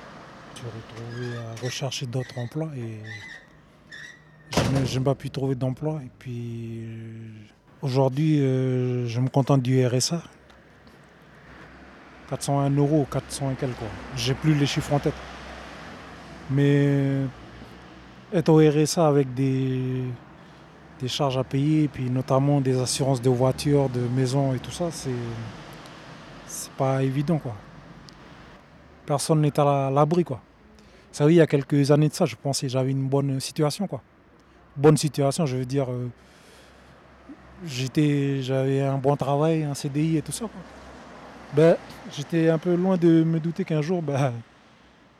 [0.54, 2.98] Je suis retrouvé à rechercher d'autres emplois et
[4.84, 6.00] je n'ai- pas pu trouver d'emploi.
[6.04, 7.28] Et puis euh,
[7.82, 10.22] aujourd'hui, euh, je me contente du RSA.
[12.30, 13.76] 401 euros, 400 et quelques.
[14.16, 15.14] J'ai plus les chiffres en tête.
[16.50, 17.18] Mais
[18.32, 20.04] être au RSA avec des,
[21.00, 24.90] des charges à payer, puis notamment des assurances de voitures, de maisons et tout ça,
[24.90, 25.10] c'est
[26.46, 27.54] c'est pas évident quoi.
[29.06, 30.40] Personne n'est à la- l'abri quoi.
[31.10, 33.40] Ça oui, il y a quelques années de ça, je pensais que j'avais une bonne
[33.40, 34.00] situation quoi.
[34.76, 36.08] Bonne situation, je veux dire, euh,
[37.64, 40.60] j'étais, j'avais un bon travail, un CDI et tout ça quoi.
[41.52, 41.76] Ben,
[42.10, 44.32] j'étais un peu loin de me douter qu'un jour, ben,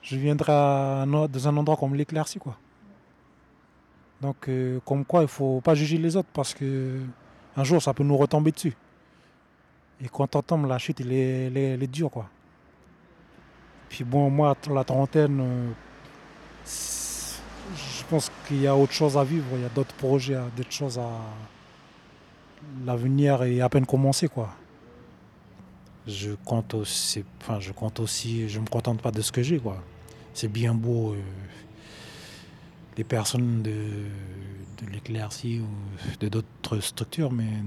[0.03, 2.57] je viendrai dans un endroit comme l'éclaircie quoi.
[4.23, 7.01] Donc, euh, comme quoi, il faut pas juger les autres parce que
[7.57, 8.77] un jour, ça peut nous retomber dessus.
[10.01, 12.31] Et quand on tombe, la chute, elle est, elle dure, quoi.
[13.89, 15.73] Puis bon, moi, la trentaine, euh,
[16.65, 20.73] je pense qu'il y a autre chose à vivre, il y a d'autres projets, d'autres
[20.73, 21.11] choses à...
[22.87, 24.51] L'avenir est à peine commencé, quoi.
[26.07, 29.59] Je compte aussi, enfin, je compte aussi, je me contente pas de ce que j'ai,
[29.59, 29.83] quoi.
[30.33, 31.13] C'est bien beau.
[31.13, 31.23] euh,
[32.97, 34.07] les personnes de,
[34.91, 37.63] l'éclaircie ou de d'autres structures, mais,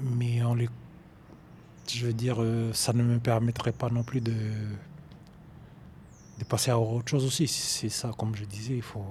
[0.00, 0.68] mais on les,
[1.88, 4.34] je veux dire, euh, ça ne me permettrait pas non plus de,
[6.38, 7.46] de passer à autre chose aussi.
[7.46, 9.04] C'est ça, comme je disais, il faut,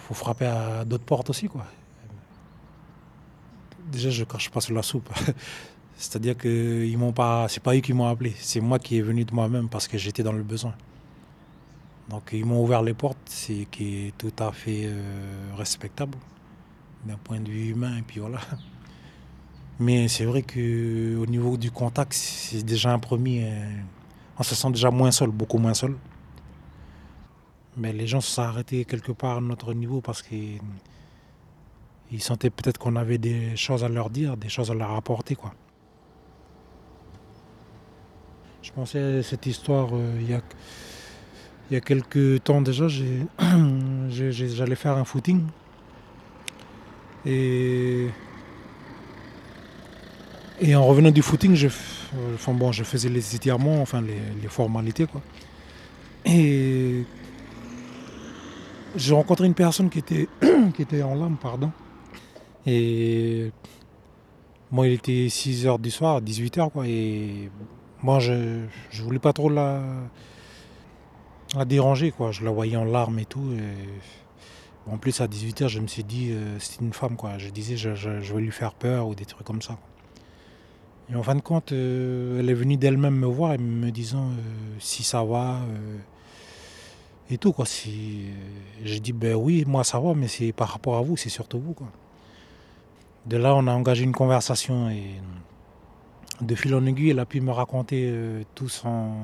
[0.00, 1.66] faut frapper à d'autres portes aussi, quoi.
[3.90, 5.08] Déjà, je crache pas sur la soupe.
[5.96, 9.02] C'est-à-dire que ils m'ont pas, c'est pas eux qui m'ont appelé, c'est moi qui est
[9.02, 10.74] venu de moi-même parce que j'étais dans le besoin.
[12.08, 16.16] Donc ils m'ont ouvert les portes, c'est qui est tout à fait euh, respectable
[17.04, 18.38] d'un point de vue humain puis voilà.
[19.78, 23.48] Mais c'est vrai que au niveau du contact, c'est déjà un premier.
[23.50, 23.80] euh,
[24.38, 25.96] on se sent déjà moins seul, beaucoup moins seul.
[27.76, 30.60] Mais les gens se sont arrêtés quelque part à notre niveau parce qu'ils
[32.10, 35.34] ils sentaient peut-être qu'on avait des choses à leur dire, des choses à leur apporter
[35.34, 35.52] quoi.
[38.62, 40.40] Je pensais à cette histoire euh, il y a
[41.70, 42.86] il y a quelques temps déjà,
[44.08, 45.42] j'allais faire un footing.
[47.24, 48.08] Et,
[50.74, 55.06] en revenant du footing, je, je faisais les étirements, enfin les, formalités.
[55.06, 55.20] Quoi.
[56.24, 57.04] Et
[58.94, 60.28] j'ai rencontré une personne qui était,
[61.02, 61.72] en larmes, pardon.
[62.64, 63.50] Et
[64.70, 66.86] moi, il était 6h du soir, 18h, quoi.
[66.86, 67.50] Et
[68.02, 69.82] moi, je ne voulais pas trop la,
[71.54, 72.32] la déranger, quoi.
[72.32, 73.52] Je la voyais en larmes et tout.
[74.90, 77.38] en plus, à 18h, je me suis dit, euh, c'est une femme, quoi.
[77.38, 79.78] Je disais, je, je- je vais lui faire peur ou des trucs comme ça.
[81.10, 84.28] Et en fin de compte, euh, elle est venue d'elle-même me voir et me disant
[84.30, 84.34] euh,
[84.78, 85.60] si ça va
[87.30, 87.66] et tout, quoi.
[87.66, 88.26] Si,
[88.84, 91.58] j'ai dit, ben oui, moi ça va, mais c'est par rapport à vous, c'est surtout
[91.60, 91.88] vous, quoi.
[93.26, 95.20] De là, on a engagé une conversation et
[96.40, 98.12] de fil en aiguille, elle a pu me raconter
[98.54, 99.14] tout son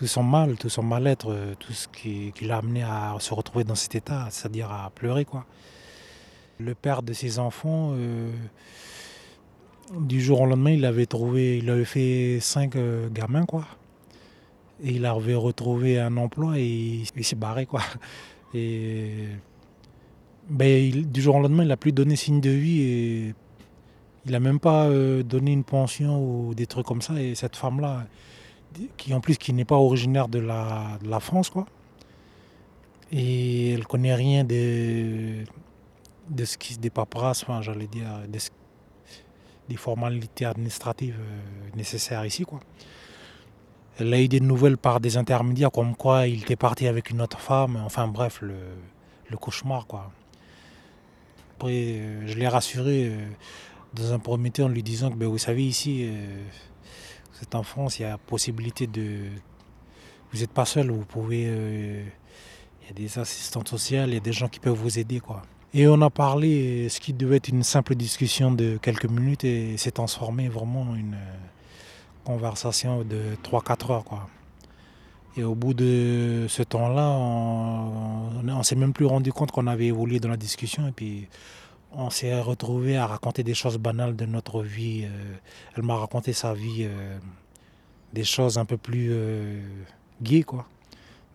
[0.00, 3.64] tout son mal, tout son mal-être, euh, tout ce qui, l'a amené à se retrouver
[3.64, 5.44] dans cet état, c'est-à-dire à pleurer quoi.
[6.58, 8.32] Le père de ses enfants, euh,
[9.98, 13.66] du jour au lendemain, il avait trouvé, il avait fait cinq euh, gamins quoi.
[14.82, 17.82] Et il avait retrouvé un emploi et il, s'est barré quoi.
[18.54, 19.26] Et
[20.48, 23.34] ben, il- du jour au lendemain, il n'a plus donné signe de vie et
[24.24, 24.88] il n'a même pas
[25.22, 27.20] donné une pension ou des trucs comme ça.
[27.20, 28.06] Et cette femme-là,
[28.96, 31.66] qui en plus qui n'est pas originaire de la, France, quoi.
[33.12, 35.44] Et elle connaît rien de,
[36.28, 38.08] de ce qui des paperasses, j'allais dire,
[39.68, 42.60] des formalités administratives euh, nécessaires ici, quoi.
[43.98, 47.20] Elle a eu des nouvelles par des intermédiaires comme quoi il était parti avec une
[47.20, 48.54] autre femme, enfin bref, le,
[49.28, 50.10] le cauchemar, quoi.
[51.56, 53.28] Après, euh, je l'ai rassuré euh,
[53.94, 56.08] dans un premier temps en lui disant que, ben, vous savez, ici,
[57.42, 59.28] êtes en France, il y a possibilité de.
[60.32, 61.44] Vous n'êtes pas seul, vous pouvez.
[61.46, 62.04] euh,
[62.82, 65.20] Il y a des assistantes sociales, il y a des gens qui peuvent vous aider,
[65.20, 65.42] quoi.
[65.72, 69.76] Et on a parlé, ce qui devait être une simple discussion de quelques minutes, et
[69.76, 71.36] s'est transformé vraiment en une euh,
[72.24, 74.28] conversation de 3-4 heures, quoi.
[75.36, 80.18] Et au bout de ce temps-là, on s'est même plus rendu compte qu'on avait évolué
[80.18, 80.88] dans la discussion.
[80.88, 81.28] Et puis,
[81.92, 85.04] on s'est retrouvé à raconter des choses banales de notre vie.
[85.04, 85.34] euh,
[85.76, 87.18] elle m'a raconté sa vie, euh,
[88.12, 89.60] des choses un peu plus euh,
[90.22, 90.66] gaies, quoi,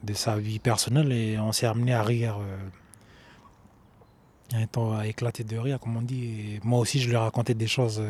[0.03, 1.11] de sa vie personnelle.
[1.11, 2.37] Et on s'est amené à rire,
[4.53, 6.59] un temps à éclater de rire, comme on dit.
[6.63, 8.01] Moi aussi, je lui ai raconté des choses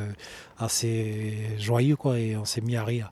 [0.58, 3.12] assez joyeuses, quoi, et on s'est mis à rire.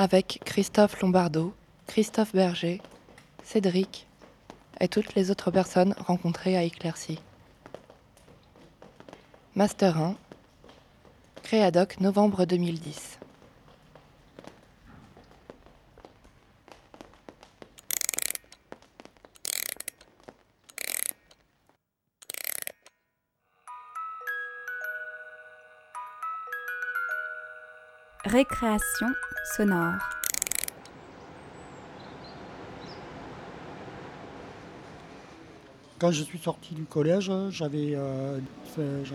[0.00, 1.52] Avec Christophe Lombardo,
[1.88, 2.80] Christophe Berger,
[3.42, 4.06] Cédric
[4.78, 7.18] et toutes les autres personnes rencontrées à Éclaircie.
[9.56, 10.14] Master 1,
[11.42, 13.17] Créadoc, novembre 2010.
[28.30, 29.06] Récréation
[29.56, 29.94] sonore.
[35.98, 38.38] Quand je suis sorti du collège, j'avais euh,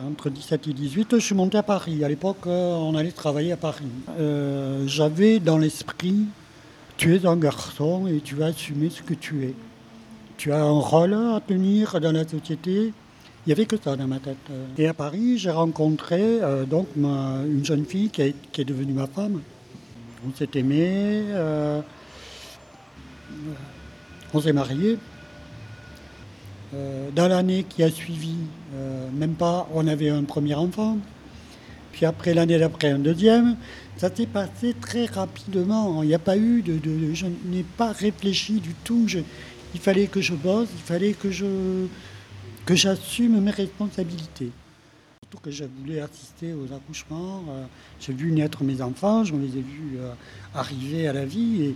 [0.08, 2.04] entre 17 et 18, je suis monté à Paris.
[2.04, 3.86] À l'époque, euh, on allait travailler à Paris.
[4.20, 6.26] Euh, j'avais dans l'esprit,
[6.98, 9.54] tu es un garçon et tu vas assumer ce que tu es.
[10.38, 12.94] Tu as un rôle à tenir dans la société.
[13.46, 14.38] Il n'y avait que ça dans ma tête.
[14.78, 19.08] Et à Paris, j'ai rencontré euh, donc ma- une jeune fille qui est, devenue ma
[19.08, 19.42] femme.
[20.26, 21.82] On s'est aimé, euh,
[24.34, 24.98] on s'est mariés.
[26.74, 28.36] Euh, dans l'année qui a suivi,
[28.76, 30.98] euh, même pas, on avait un premier enfant.
[31.92, 33.58] Puis après, l'année d'après, un deuxième.
[33.98, 36.02] Ça s'est passé très rapidement.
[36.02, 36.80] Il n'y a pas eu de.
[37.14, 39.06] je n'ai pas réfléchi du tout.
[39.76, 41.46] Il fallait que je bosse, il fallait que je
[42.66, 44.52] que j'assume mes responsabilités.
[45.24, 47.44] Surtout que je voulais assister aux accouchements.
[47.50, 47.66] euh,
[48.00, 50.14] j'ai vu naître mes enfants, je les ai vus euh,
[50.54, 51.64] arriver à la vie.
[51.64, 51.76] Et,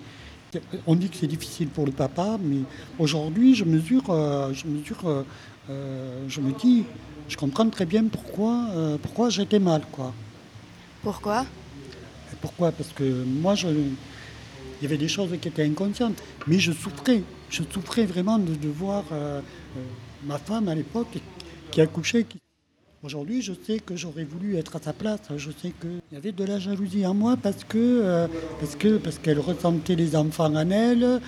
[0.88, 2.60] on dit que c'est difficile pour le papa, mais
[2.98, 5.26] aujourd'hui, je mesure, euh, je mesure,
[5.68, 6.86] je me dis,
[7.28, 8.70] je comprends très bien pourquoi,
[9.02, 10.14] pourquoi j'étais mal, quoi.
[11.04, 11.46] Pourquoi?
[12.32, 12.72] Et Pourquoi?
[12.72, 17.24] Parce que moi, je, il y avait des choses qui étaient inconscientes, mais je souffrais,
[17.50, 19.42] je souffrais vraiment de, de voir euh,
[20.26, 21.18] ma femme à l'époque
[21.72, 22.24] qui accouchait.
[22.24, 22.40] Qui...
[23.04, 25.20] Aujourd'hui, je sais que j'aurais voulu être à sa place.
[25.38, 28.28] Je sais qu'il y avait de la jalousie en moi parce que euh,
[28.60, 31.22] parce que parce qu'elle ressentait les enfants en elle.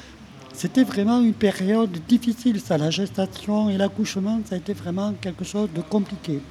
[0.51, 5.45] C'était vraiment une période difficile, ça, la gestation et l'accouchement, ça a été vraiment quelque
[5.45, 6.41] chose de compliqué.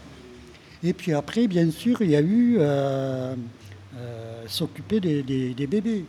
[0.83, 3.35] Et puis après, bien sûr, il y a eu euh,
[3.97, 6.07] euh, s'occuper des, des- bébés.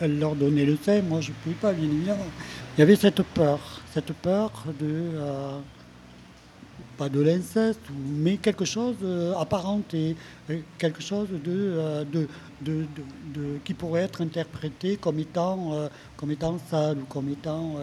[0.00, 2.26] Elle leur donnait le sein, moi je ne pouvais pas, bien évidemment.
[2.76, 5.58] Il y avait cette peur, cette peur de, euh,
[6.96, 7.80] pas de l'inceste,
[8.22, 10.16] mais quelque chose euh, apparenté,
[10.78, 12.28] quelque chose de, euh, de,
[12.62, 17.76] de- de- de- qui pourrait être interprété comme étant, comme étant sale ou comme étant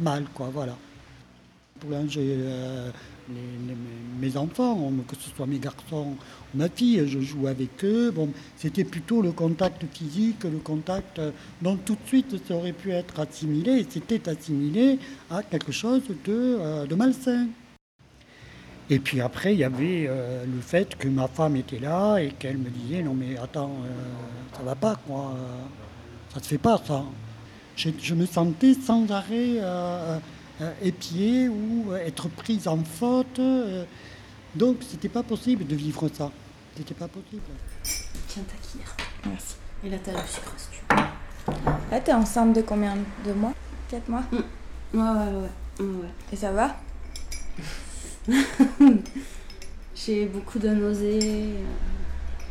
[0.00, 0.76] mal, quoi, voilà.
[1.80, 2.90] Pour euh,
[4.20, 6.16] mes- enfants, que ce soit mes garçons
[6.54, 8.10] ou ma fille, je joue avec eux.
[8.10, 12.72] Bon, c'était plutôt le contact physique, le contact euh, dont tout de suite ça aurait
[12.72, 14.98] pu être assimilé, c'était assimilé
[15.30, 17.48] à quelque chose de, euh, de malsain.
[18.90, 22.30] Et puis après, il y avait euh, le fait que ma femme était là et
[22.38, 26.58] qu'elle me disait non mais attends, euh, ça va pas quoi, euh, ça se fait
[26.58, 27.04] pas ça.
[27.76, 30.18] Je, me sentais sans arrêt euh,
[30.60, 33.38] euh, épiée ou euh, être prise en faute.
[33.38, 33.84] euh,
[34.54, 36.30] donc c'était pas possible de vivre ça.
[36.76, 37.42] C'était pas possible.
[38.28, 38.94] Tiens ta cuillère.
[39.26, 39.54] Merci.
[39.84, 41.02] Et là t'as le sucre si tu veux.
[41.90, 42.94] Là, t'es enceinte de combien
[43.26, 43.52] de mois?
[43.90, 44.22] 4 mois?
[44.32, 44.38] Ouais,
[44.94, 45.50] ouais, ouais.
[45.80, 46.08] ouais, ouais.
[46.32, 46.76] Et ça va?
[49.94, 51.64] J'ai beaucoup de nausées euh,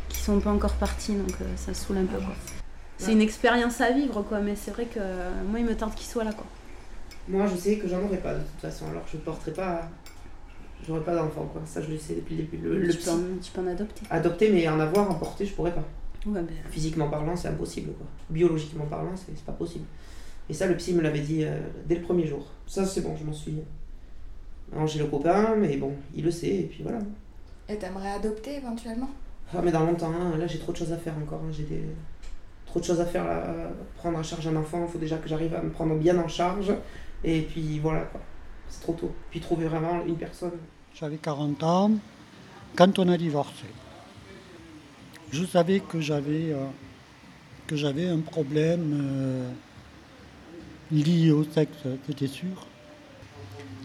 [0.08, 2.18] qui sont pas encore parties, donc euh, ça saoule un peu.
[2.18, 2.34] quoi.
[2.98, 5.94] C'est une expérience à vivre, quoi, mais c'est vrai que euh, moi, il me tarde
[5.94, 6.46] qu'il soit là, quoi.
[7.28, 9.88] Moi, je sais que j'en aurai pas de toute façon, alors je porterai pas.
[10.86, 11.62] J'aurai pas d'enfant, quoi.
[11.64, 12.56] Ça, je le sais depuis le début.
[12.58, 14.02] Le, le tu, peux en, tu peux en adopter.
[14.10, 15.84] Adopter, mais en avoir, en porter, je pourrais pas.
[16.26, 18.06] Ouais, ben, Physiquement parlant, c'est impossible, quoi.
[18.30, 19.84] Biologiquement parlant, c'est pas possible.
[20.48, 22.44] Et ça, le psy me l'avait dit euh, dès le premier jour.
[22.66, 23.54] Ça, c'est bon, je m'en suis.
[24.74, 26.98] Alors, j'ai le copain, mais bon, il le sait, et puis voilà.
[27.68, 29.10] Et t'aimerais adopter éventuellement?
[29.54, 31.42] Ah, mais dans longtemps, hein, là, j'ai trop de choses à faire encore.
[31.44, 31.82] hein, J'ai des...
[32.66, 33.70] trop de choses à faire, là.
[33.96, 36.26] Prendre en charge un enfant, il faut déjà que j'arrive à me prendre bien en
[36.26, 36.72] charge.
[37.24, 38.10] Et puis voilà.
[38.68, 39.12] C'est trop tôt.
[39.30, 40.58] Puis trouver vraiment une personne.
[40.94, 41.90] J'avais 40 ans
[42.74, 43.66] quand on a divorcé.
[45.30, 46.66] Je savais que j'avais euh,
[47.66, 49.50] que j'avais un problème euh,
[50.90, 52.66] lié au sexe, c'était sûr.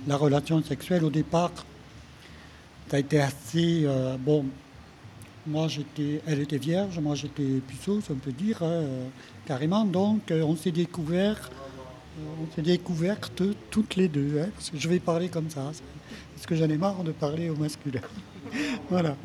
[0.08, 1.52] La relation sexuelle au départ,
[2.90, 4.46] ça a été assez euh, bon.
[5.46, 8.84] Moi j'étais, elle était vierge, moi j'étais puceau, si on peut dire hein,
[9.46, 9.86] carrément.
[9.86, 11.50] Donc on s'est découvert,
[12.42, 14.40] on s'est découvertes toutes les deux.
[14.40, 15.72] hein, parce que je vais parler comme ça,
[16.36, 18.02] parce que j'en ai marre de parler au masculin.
[18.90, 19.16] voilà.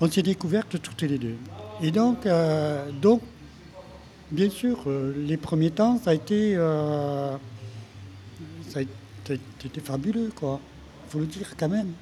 [0.00, 1.36] on s'est découvertes toutes les deux.
[1.82, 3.22] Et donc, euh, donc
[4.30, 7.36] bien sûr, euh, les premiers temps, ça a été, euh,
[8.68, 10.60] ça a été fabuleux, quoi.
[11.06, 11.92] Il faut le dire quand même.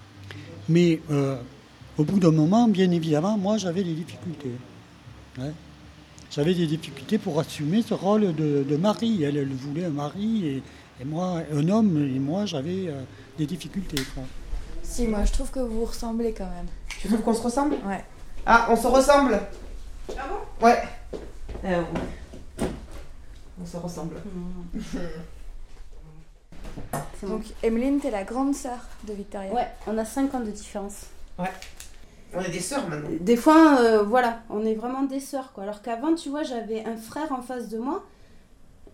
[0.69, 1.37] Mais euh,
[1.97, 4.53] au bout d'un moment, bien évidemment, moi, j'avais des difficultés.
[5.39, 5.53] Ouais.
[6.37, 9.23] J'avais des difficultés pour assumer ce rôle de, de mari.
[9.23, 10.63] Elle, elle voulait un mari et,
[11.01, 13.01] et moi, un homme, et moi, j'avais euh,
[13.39, 14.03] des difficultés.
[14.15, 14.23] quoi.
[14.83, 16.67] Si, moi je trouve que vous ressemblez quand même.
[17.01, 17.77] Tu trouves qu'on se ressemble?
[17.87, 18.05] Ouais.
[18.45, 19.41] Ah, on se ressemble
[20.11, 20.67] Ah bon?
[20.67, 20.83] Ouais.
[21.65, 21.83] Euh,
[23.61, 24.17] on se ressemble.
[27.23, 28.79] Donc, Emeline, t'es la grande sœur
[29.09, 29.51] de Victoria.
[29.53, 31.07] Ouais, on a 5 ans de différence.
[31.39, 31.51] Ouais.
[32.35, 33.09] On est des sœurs maintenant.
[33.21, 35.63] Des fois, euh, voilà, on est vraiment des sœurs, quoi.
[35.65, 38.05] Alors qu'avant, tu vois, j'avais un frère en face de moi.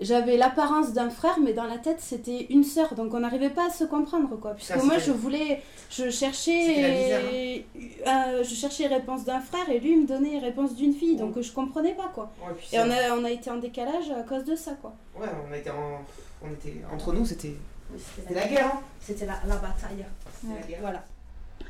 [0.01, 2.95] J'avais l'apparence d'un frère, mais dans la tête, c'était une sœur.
[2.95, 4.55] Donc, on n'arrivait pas à se comprendre, quoi.
[4.55, 5.63] Puisque Ça, moi, je voulais...
[5.91, 7.65] Je cherchais...
[8.07, 10.93] euh, je cherchais les réponses d'un frère et lui, il me donnait les réponses d'une
[10.93, 11.15] fille.
[11.17, 12.33] Donc, je comprenais pas, quoi.
[12.43, 14.93] Ouais, Et on a, on a été en décalage à cause de ça, quoi.
[15.17, 16.01] Ouais, on était, en...
[16.45, 17.55] on était entre nous, c'était
[17.97, 18.67] C'était la guerre.
[18.75, 18.81] Hein.
[19.01, 20.05] C'était la, la bataille.
[20.41, 20.79] C'était la guerre.
[20.81, 21.05] Voilà.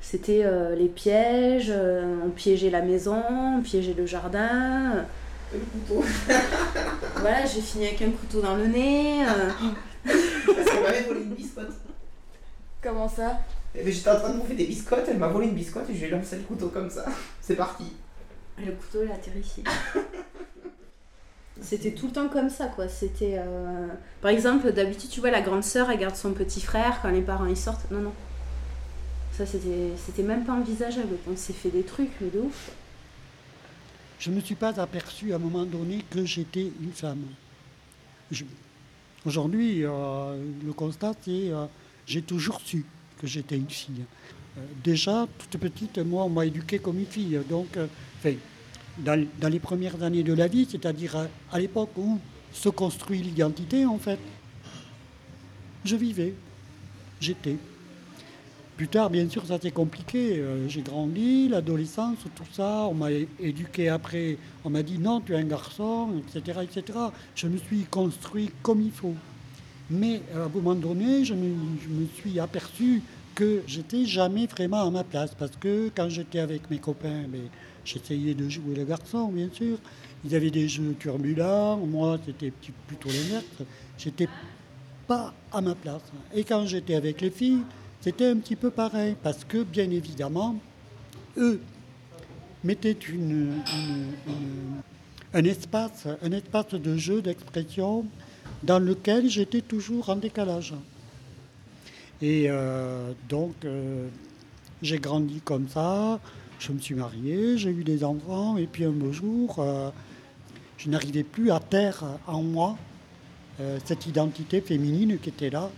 [0.01, 3.23] C'était euh, les pièges, euh, on piégeait la maison,
[3.59, 5.05] on piégeait le jardin.
[5.53, 6.05] Le couteau.
[7.17, 9.23] voilà, j'ai fini avec un couteau dans le nez.
[9.27, 9.51] euh.
[10.05, 11.71] Parce qu'elle m'avait volé une biscotte.
[12.83, 13.39] Comment ça?
[13.75, 15.95] Eh ben, J'étais en train de bouffer des biscottes, elle m'a volé une biscotte et
[15.95, 17.05] je lui ai lancé le couteau comme ça.
[17.41, 17.85] C'est parti.
[18.59, 19.63] Le couteau, il a atterri ici.
[21.61, 22.89] C'était tout le temps comme ça, quoi.
[22.89, 23.37] C'était.
[23.39, 23.87] euh,
[24.21, 27.21] Par exemple, d'habitude, tu vois, la grande sœur, elle garde son petit frère quand les
[27.21, 27.91] parents ils sortent.
[27.91, 28.13] Non, non.
[29.33, 31.17] Ça, c'était même pas envisageable.
[31.31, 32.73] On s'est fait des trucs, mais de ouf.
[34.19, 37.25] Je ne me suis pas aperçu à un moment donné que j'étais une femme.
[39.25, 41.67] Aujourd'hui, euh, le constat, c'est euh,
[42.07, 42.85] j'ai toujours su
[43.21, 44.05] que j'étais une fille.
[44.59, 47.41] Euh, déjà, toute petite, moi, on m'a éduquée comme une fille.
[47.49, 47.87] Donc, euh,
[48.99, 52.19] dans, les premières années de la vie, c'est-à-dire à l'époque où
[52.53, 54.19] se construit l'identité, en fait,
[55.85, 56.35] je vivais,
[57.21, 57.57] j'étais.
[58.77, 60.39] Plus tard, bien sûr, ça c'est compliqué.
[60.39, 62.87] Euh, J'ai grandi, l'adolescence, tout ça.
[62.91, 64.39] On m'a éduqué après.
[64.65, 66.99] On m'a dit non, tu es un garçon, etc., etc.
[67.35, 69.15] Je me suis construit comme il faut.
[69.91, 73.03] Mais à un moment donné, je me, suis aperçu
[73.35, 75.35] que j'étais jamais vraiment à ma place.
[75.39, 77.43] Parce que quand j'étais avec mes copains, ben,
[77.85, 79.77] j'essayais de jouer le garçon, bien sûr.
[80.25, 81.77] Ils avaient des jeux turbulents.
[81.77, 82.53] Moi, c'était
[82.87, 83.45] plutôt l'inverse.
[83.99, 84.29] J'étais
[85.07, 86.03] pas à ma place.
[86.35, 87.65] Et quand j'étais avec les filles,
[88.03, 90.57] c'était un petit peu pareil, parce que bien évidemment,
[91.37, 91.61] eux
[92.65, 92.97] mettaient
[95.33, 98.05] un, espace, un espace de jeu, d'expression,
[98.65, 100.75] dans lequel j'étais toujours en décalage.
[102.21, 104.09] Et euh, donc, euh,
[104.83, 106.19] j'ai grandi comme ça,
[106.59, 109.91] je me suis marié, j'ai eu des enfants, et puis un beau jour, euh,
[110.77, 112.77] je n'arrivais plus à taire en moi
[113.85, 115.71] cette identité féminine qui était là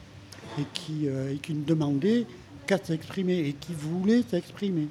[0.59, 2.27] et qui, euh, et qui ne demandait
[2.67, 4.89] qu'à s'exprimer et qui voulait s'exprimer.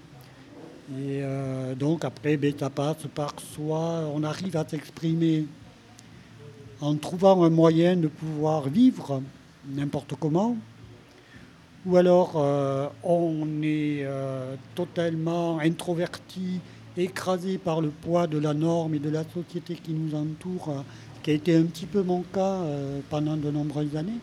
[0.91, 5.45] Et euh, donc après, ben, ça passe par soit on arrive à s'exprimer
[6.81, 9.21] en trouvant un moyen de pouvoir vivre
[9.69, 10.57] n'importe comment,
[11.85, 14.05] ou alors euh, on est
[14.75, 16.59] totalement introverti,
[16.97, 20.83] écrasé par le poids de la norme et de la société qui nous entoure,
[21.23, 22.59] qui a été un petit peu mon cas
[23.09, 24.19] pendant de nombreuses années.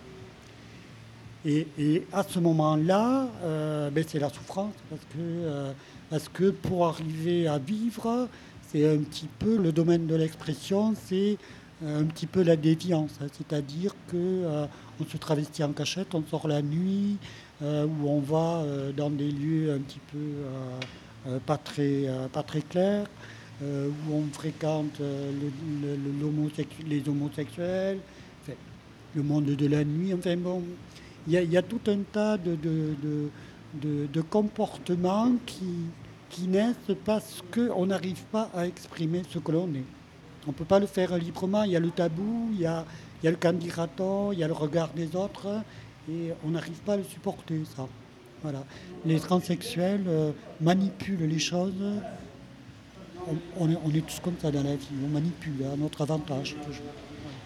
[1.47, 1.67] Et,
[2.13, 5.73] à ce moment-là, euh, ben, c'est la souffrance, parce que, euh,
[6.11, 8.29] parce que pour arriver à vivre,
[8.69, 11.39] c'est un petit peu le domaine de l'expression, c'est
[11.83, 13.27] euh, un petit peu la déviance, hein.
[13.33, 14.45] c'est-à-dire que
[15.01, 17.17] on se travestit en cachette, on sort la nuit,
[17.63, 18.63] ou on va
[18.97, 23.07] dans des lieux un petit peu pas, très, pas très clairs,
[23.63, 25.01] où on fréquente
[26.87, 27.99] les homosexuels,
[29.15, 30.63] le monde de la nuit, enfin bon,
[31.31, 35.65] il y, a- tout un tas de, de, de- comportements qui,
[36.29, 36.75] qui naissent
[37.05, 39.85] parce qu'on n'arrive pas à exprimer ce que l'on est.
[40.47, 42.85] On ne peut pas le faire librement, il y a le tabou, il y a,
[43.23, 45.49] y a le candidaton, il y a le regard des autres,
[46.11, 47.87] et on n'arrive pas à le supporter, ça.
[48.43, 48.65] Voilà.
[49.05, 51.75] Les transsexuels euh, manipulent les choses.
[53.59, 56.57] On, est, on est tous comme ça dans la vie, on manipule à notre avantage.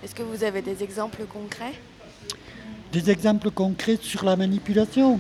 [0.05, 1.75] Est-ce que vous avez des exemples concrets?
[2.95, 5.19] Des exemples concrets sur la manipulation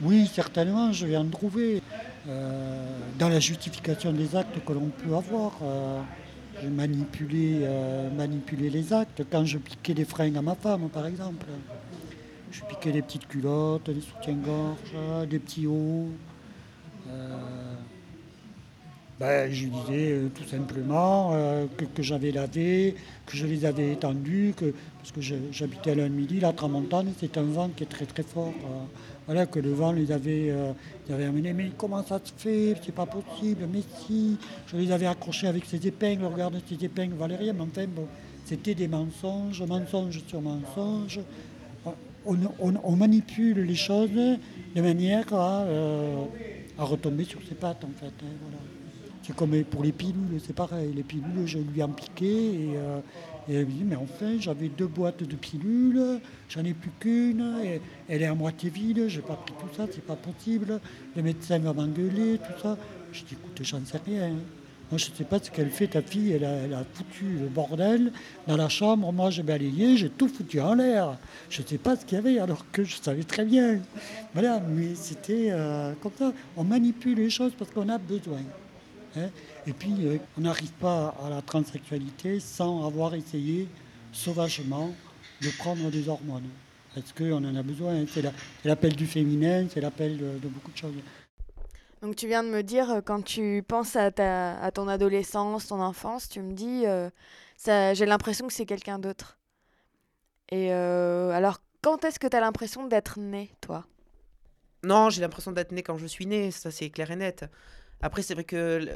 [0.00, 1.82] Oui, certainement, je vais en trouver.
[2.28, 2.86] Euh,
[3.18, 6.00] dans la justification des actes que l'on peut avoir, euh,
[6.62, 9.24] j'ai manipulé, euh, manipulé les actes.
[9.28, 11.46] Quand je piquais des fringues à ma femme, par exemple,
[12.52, 16.10] je piquais des petites culottes, des soutiens-gorge, des petits hauts.
[17.10, 17.37] Euh,
[19.18, 22.94] ben, Je lui disais euh, tout simplement euh, que, j'avais lavé,
[23.26, 25.20] que je les avais étendus, que, parce que
[25.52, 28.54] j'habitais à l'un midi, la tramontane, c'est un vent qui est très très fort.
[28.64, 28.84] euh,
[29.28, 30.72] voilà, que le vent les avait, euh,
[31.06, 31.52] les avait amenés.
[31.52, 32.74] Mais comment ça se fait?
[32.82, 34.38] C'est pas possible, mais si.
[34.68, 38.06] Je les avais accrochés avec ces épingles, regarde ces épingles valériennes, mais enfin bon,
[38.46, 41.20] c'était des mensonges, mensonges sur mensonges.
[42.24, 45.64] On, manipule les choses de manière à,
[46.78, 48.12] retomber sur ses pattes en fait.
[48.24, 48.77] hein.
[49.28, 50.90] C'est comme pour les pilules, c'est pareil.
[50.96, 53.00] Les pilules, je lui en piqué et, euh,
[53.46, 56.18] et elle me dit, mais enfin, j'avais deux boîtes de pilules,
[56.48, 57.44] j'en ai plus qu'une,
[58.08, 60.80] elle est à moitié vide, j'ai pas pris tout ça, c'est pas possible.
[61.14, 62.78] Le médecin va m'engueuler, tout ça.
[63.12, 64.30] Je dis, écoute, j'en sais rien.
[64.30, 67.26] Moi, je ne sais pas ce qu'elle fait, ta fille, elle a, elle a foutu
[67.38, 68.12] le bordel
[68.46, 69.12] dans la chambre.
[69.12, 71.18] Moi, j'ai balayé, j'ai tout foutu en l'air.
[71.50, 73.80] Je ne sais pas ce qu'il y avait, alors que je savais très bien.
[74.32, 76.32] Voilà, mais c'était euh, comme ça.
[76.56, 78.40] On manipule les choses parce qu'on a besoin.
[79.16, 79.30] Hein.
[79.66, 83.68] Et puis, euh, on n'arrive pas à la transsexualité sans avoir essayé
[84.12, 84.92] sauvagement
[85.42, 86.48] de prendre des hormones.
[86.94, 87.94] Parce qu'on en a besoin.
[87.94, 88.04] hein.
[88.12, 88.32] C'est la-
[88.62, 90.94] c'est l'appel du féminin, c'est l'appel de- de beaucoup de choses.
[92.02, 95.66] Donc tu viens de me dire, euh, quand tu penses à, ta, à ton adolescence,
[95.68, 97.10] ton enfance, tu me dis, euh,
[97.56, 99.38] ça, j'ai l'impression que c'est quelqu'un d'autre.
[100.50, 103.84] Et euh, alors, quand est-ce que tu as l'impression d'être né, toi?
[104.84, 107.44] Non, j'ai l'impression d'être née quand je suis née, ça c'est clair et net.
[108.00, 108.86] Après, c'est vrai que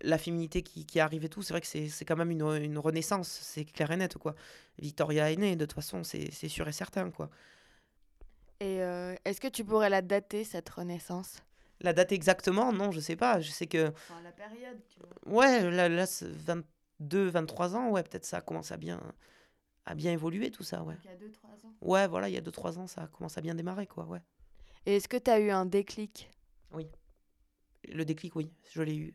[0.00, 2.78] la féminité qui, qui arrive et tout, c'est vrai que c'est quand même une, une
[2.78, 4.34] renaissance, c'est clair et net, quoi.
[4.78, 7.28] Victoria est née, de toute façon, c'est sûr et certain, quoi.
[8.60, 11.42] Et euh, est-ce que tu pourrais la dater, cette renaissance?
[11.80, 13.40] La date exactement, non, je sais pas.
[13.40, 13.88] Je sais que.
[13.88, 15.36] Enfin, la période, tu vois.
[15.38, 18.98] Ouais, là, là c'est 22, 23 ans, ouais, peut-être ça commence à bien,
[19.84, 20.96] à bien évoluer, tout ça, ouais.
[21.04, 21.74] Il y a 2-3 ans.
[21.82, 24.22] Ouais, voilà, il y a 2-3 ans, ça commence à bien démarrer, quoi, ouais.
[24.86, 26.30] Et est-ce que tu as eu un déclic?
[26.72, 26.88] Oui.
[27.92, 29.14] Le déclic, oui, je l'ai eu.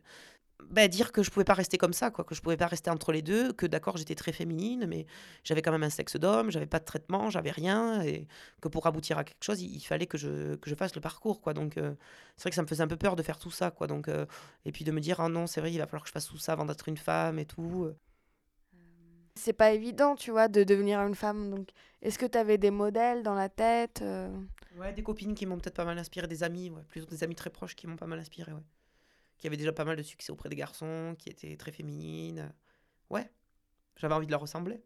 [0.70, 2.90] Bah, dire que je pouvais pas rester comme ça, quoi, que je pouvais pas rester
[2.90, 5.06] entre les deux, que d'accord, j'étais très féminine, mais
[5.44, 8.26] j'avais quand même un sexe d'homme, j'avais pas de traitement, j'avais rien, et
[8.60, 11.40] que pour aboutir à quelque chose, il, fallait que je, que je fasse le parcours,
[11.40, 11.52] quoi.
[11.52, 11.94] Donc, euh,
[12.36, 13.86] c'est vrai que ça me faisait un peu peur de faire tout ça, quoi.
[13.86, 14.24] Donc, euh,
[14.64, 16.26] et puis de me dire, ah non, c'est vrai, il va falloir que je fasse
[16.26, 17.84] tout ça avant d'être une femme et tout.
[17.84, 17.96] euh.
[19.34, 21.50] C'est pas évident, tu vois, de devenir une femme.
[21.50, 21.68] Donc,
[22.02, 24.02] est-ce que tu avais des modèles dans la tête
[24.78, 27.34] Ouais, des copines qui m'ont peut-être pas mal inspiré, des amis, ouais, plutôt des amis
[27.34, 28.62] très proches qui m'ont pas mal inspiré, ouais.
[29.38, 32.50] Qui avaient déjà pas mal de succès auprès des garçons, qui étaient très féminines.
[33.10, 33.28] Ouais,
[33.96, 34.80] j'avais envie de leur ressembler.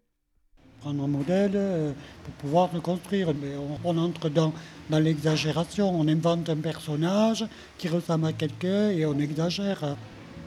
[0.80, 1.92] prendre un modèle euh,
[2.24, 3.32] pour pouvoir le construire.
[3.34, 4.52] Mais on, on entre dans,
[4.90, 7.44] dans l'exagération, on invente un personnage
[7.78, 9.96] qui ressemble à quelqu'un et on exagère.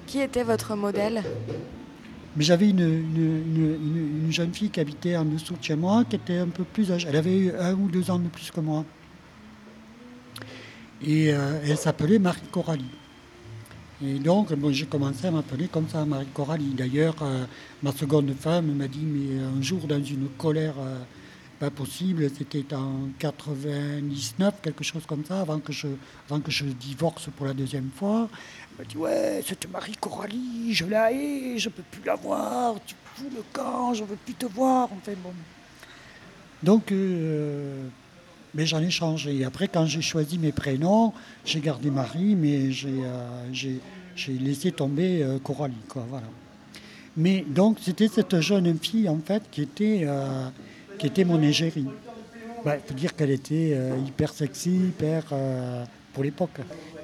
[0.08, 1.24] Qui était votre modèle?
[2.36, 5.76] Mais j'avais une, une- une- une- une jeune fille qui habitait en dessous de chez
[5.76, 7.08] moi, qui était un peu plus âgée.
[7.10, 8.86] Elle avait eu un ou deux ans de plus que moi.
[11.02, 12.86] Et euh, elle s'appelait Marie Coralie.
[14.02, 16.74] Et donc, bon, j'ai commencé à m'appeler comme ça, Marie Coralie.
[16.74, 17.46] D'ailleurs, euh,
[17.84, 21.00] ma seconde femme m'a dit, mais un jour, dans une colère euh,
[21.60, 25.88] pas possible, c'était en 99, quelque chose comme ça, avant que je,
[26.30, 28.30] avant que je divorce pour la deuxième fois.
[28.72, 32.76] Elle m'a dit, ouais, cette Marie Coralie, je la hais, je peux plus la voir,
[32.86, 34.88] tu fous le camp, je veux plus te voir.
[34.94, 35.34] Enfin, bon.
[36.64, 37.88] Donc, euh,
[38.54, 39.44] mais j'en ai changé.
[39.44, 41.14] Après, quand j'ai choisi mes prénoms,
[41.46, 43.48] j'ai gardé Marie, mais j'ai euh,
[44.40, 45.74] laissé tomber euh, Coralie.
[46.10, 46.28] Voilà.
[47.18, 50.48] Mais donc, c'était cette jeune fille, en fait, qui était, euh,
[50.98, 51.86] qui était mon égérie.
[52.66, 55.26] Bah, Il faut dire qu'elle était euh, hyper sexy, hyper.
[56.14, 56.60] pour l'époque.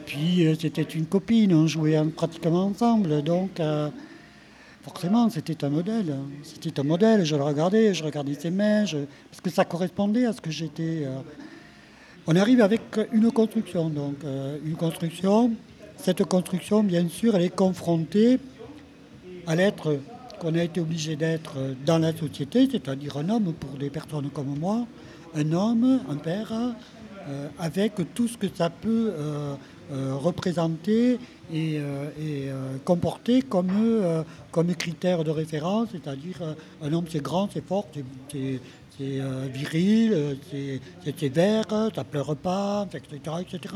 [0.06, 3.24] Puis, c'était une copine, on jouait en- pratiquement ensemble.
[3.24, 3.60] Donc,
[4.86, 6.12] forcément, c'était un modèle.
[6.12, 6.26] hein.
[6.44, 10.34] C'était un modèle, je le regardais, je regardais ses mains, parce que ça correspondait à
[10.34, 11.06] ce que j'étais.
[11.06, 11.20] euh.
[12.28, 12.82] On arrive avec
[13.12, 13.90] une construction.
[13.90, 15.52] Donc, euh, une construction,
[15.98, 18.40] cette construction, bien sûr, elle est confrontée
[19.48, 20.00] à l'être
[20.40, 21.56] qu'on a été obligé d'être
[21.86, 24.86] dans la société, c'est-à-dire un homme pour des personnes comme moi,
[25.36, 29.14] un homme, un père, euh, avec tout ce que ça peut
[29.92, 31.14] euh, représenter
[31.54, 34.02] et, euh, et, euh, comporter comme,
[34.52, 36.38] comme critère de référence, c'est-à-dire
[36.82, 37.88] un homme c'est grand, c'est fort,
[38.32, 38.60] c'est-
[39.54, 43.76] viril, c'est sévère, ça pleure pas, etc., etc.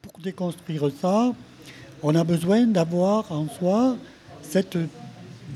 [0.00, 1.32] Pour déconstruire ça,
[2.02, 3.96] on a besoin d'avoir en soi
[4.42, 4.78] cette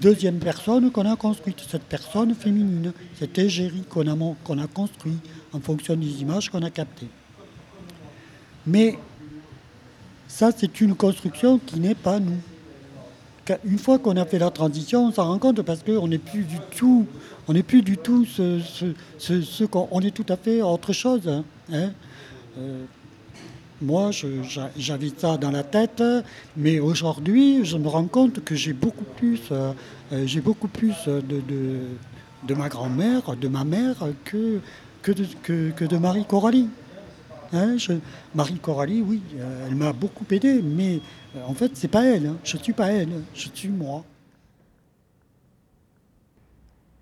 [0.00, 4.66] deuxième personne qu'on a construite, cette personne féminine, cette égérie qu'on a, mon- qu'on a
[4.66, 5.18] construit
[5.52, 7.08] en fonction des images qu'on a captées.
[8.68, 8.98] Mais
[10.28, 12.36] ça, c'est une construction qui n'est pas nous.
[13.64, 16.42] Une fois qu'on a fait la transition, on s'en rend compte parce qu'on n'est plus
[16.44, 17.06] du tout,
[17.48, 18.60] on n'est plus du tout ce,
[19.18, 21.26] ce- ce- qu'on on est tout à fait autre chose.
[21.26, 21.90] hein, hein.
[22.58, 22.84] Euh,
[23.80, 24.10] Moi,
[24.76, 26.02] j'avais ça dans la tête,
[26.56, 29.72] mais aujourd'hui, je me rends compte que j'ai beaucoup plus, euh,
[30.12, 31.78] euh, j'ai beaucoup plus de, de,
[32.48, 33.94] de ma grand-mère, de ma mère,
[34.24, 34.58] que,
[35.00, 35.12] que,
[35.70, 36.68] que de Marie Coralie.
[37.52, 37.92] Hein, je-
[38.34, 41.00] Marie Coralie, oui, euh, elle m'a beaucoup aidé, mais
[41.36, 42.26] euh, en fait, c'est pas elle.
[42.26, 42.36] hein.
[42.44, 44.04] Je ne suis pas elle, je suis moi.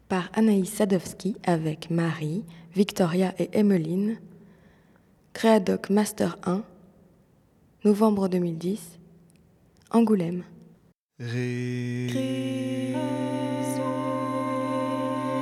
[0.09, 2.45] Par Anaïs Sadowski avec Marie,
[2.75, 4.19] Victoria et Emmeline.
[5.33, 6.63] Créadoc Master 1,
[7.85, 8.99] novembre 2010,
[9.91, 10.45] Angoulême.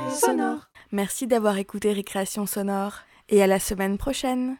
[0.09, 0.69] Sonore.
[0.91, 2.99] Merci d'avoir écouté Récréation Sonore
[3.29, 4.57] et à la semaine prochaine.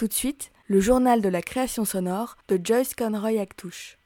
[0.00, 3.98] Tout de suite, le journal de la création sonore de Joyce Conroy Actouche.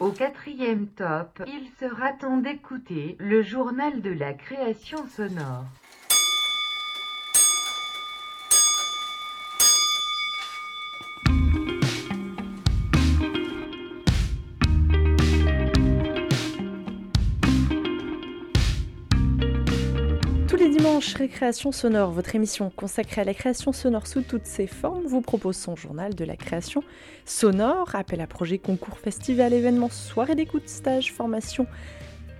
[0.00, 5.66] Au quatrième top, il sera temps d'écouter le journal de la création sonore.
[21.10, 25.56] Récréation Sonore, votre émission consacrée à la création sonore sous toutes ses formes, vous propose
[25.56, 26.82] son journal de la création
[27.24, 31.66] sonore, appel à projet, concours, festival, événements, soirée d'écoute, stage, formation.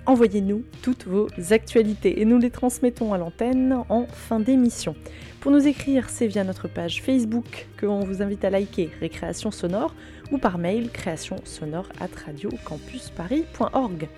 [0.06, 4.94] Envoyez-nous toutes vos actualités et nous les transmettons à l'antenne en fin d'émission.
[5.40, 9.50] Pour nous écrire, c'est via notre page Facebook que on vous invite à liker Récréation
[9.50, 9.94] Sonore
[10.30, 14.08] ou par mail création sonore at radiocampusparis.org.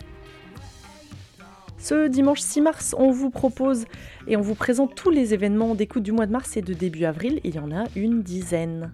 [1.85, 3.85] Ce dimanche 6 mars, on vous propose
[4.27, 7.05] et on vous présente tous les événements d'écoute du mois de mars et de début
[7.05, 7.43] avril.
[7.45, 8.91] Il y en a une dizaine.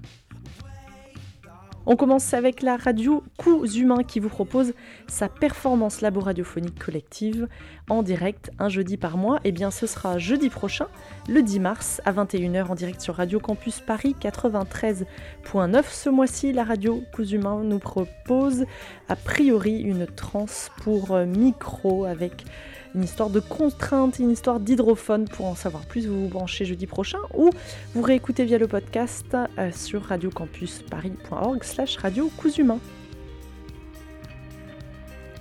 [1.86, 4.74] On commence avec la radio Coups Humains qui vous propose
[5.06, 7.46] sa performance labo radiophonique collective
[7.88, 9.38] en direct un jeudi par mois.
[9.44, 10.88] Et bien ce sera jeudi prochain,
[11.28, 15.84] le 10 mars à 21h en direct sur Radio Campus Paris 93.9.
[15.88, 18.64] Ce mois-ci, la radio Coups Humains nous propose
[19.08, 22.44] a priori une transe pour euh, micro avec
[22.94, 25.26] une histoire de contrainte, une histoire d'hydrophone.
[25.28, 27.50] Pour en savoir plus, vous vous branchez jeudi prochain ou
[27.94, 32.30] vous réécoutez via le podcast euh, sur radiocampusparis.org slash radio.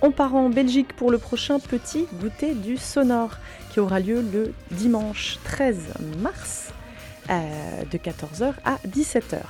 [0.02, 3.36] On part en Belgique pour le prochain petit goûter du sonore
[3.70, 6.72] qui aura lieu le dimanche 13 mars
[7.30, 9.40] euh, de 14h à 17h.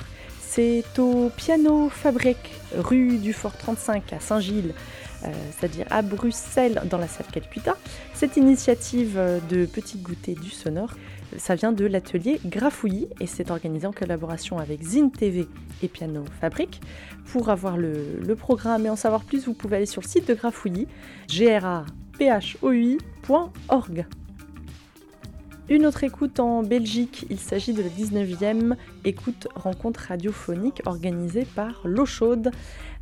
[0.41, 4.73] C'est au Piano Fabrique, rue du Fort 35 à Saint-Gilles,
[5.51, 7.77] c'est-à-dire à Bruxelles, dans la salle Calcutta.
[8.13, 10.91] Cette initiative euh, de petit goûter du sonore,
[11.37, 15.47] ça vient de l'atelier Grafouillis et c'est organisé en collaboration avec Zine TV
[15.81, 16.81] et Piano Fabrique.
[17.31, 20.33] Pour avoir le, programme et en savoir plus, vous pouvez aller sur le site de
[20.33, 20.87] Grafouillis,
[21.29, 22.45] graphoi.org.
[25.71, 31.79] Une autre écoute en Belgique, il s'agit de la 19e écoute rencontre radiophonique organisée par
[31.85, 32.51] L'eau chaude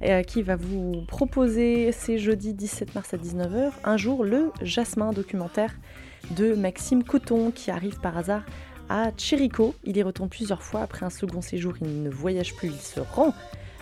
[0.03, 5.13] euh, qui va vous proposer, c'est jeudi 17 mars à 19h, un jour le Jasmin
[5.13, 5.73] documentaire
[6.37, 8.43] de Maxime Coton qui arrive par hasard
[8.87, 9.73] à Chérico.
[9.83, 10.81] Il y retourne plusieurs fois.
[10.83, 13.33] Après un second séjour, il ne voyage plus, il se rend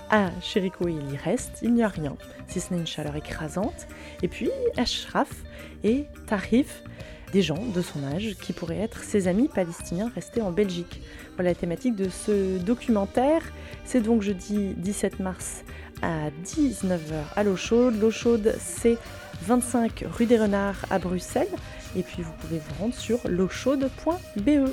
[0.09, 2.15] à Chérico et il y reste, il n'y a rien,
[2.47, 3.85] si ce n'est une chaleur écrasante.
[4.23, 5.43] Et puis Ashraf
[5.83, 6.83] et Tarif,
[7.31, 11.01] des gens de son âge qui pourraient être ses amis palestiniens restés en Belgique.
[11.35, 13.41] Voilà la thématique de ce documentaire.
[13.85, 15.63] C'est donc jeudi 17 mars
[16.01, 16.99] à 19h
[17.35, 17.99] à l'eau chaude.
[17.99, 18.97] L'eau chaude, c'est
[19.43, 21.47] 25 rue des Renards à Bruxelles.
[21.95, 24.69] Et puis vous pouvez vous rendre sur l'eauchaude.be.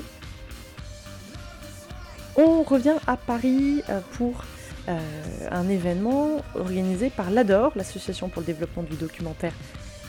[2.37, 4.43] On revient à Paris euh, pour
[4.89, 4.99] euh,
[5.51, 9.53] un événement organisé par l'ADOR, l'association pour le développement du documentaire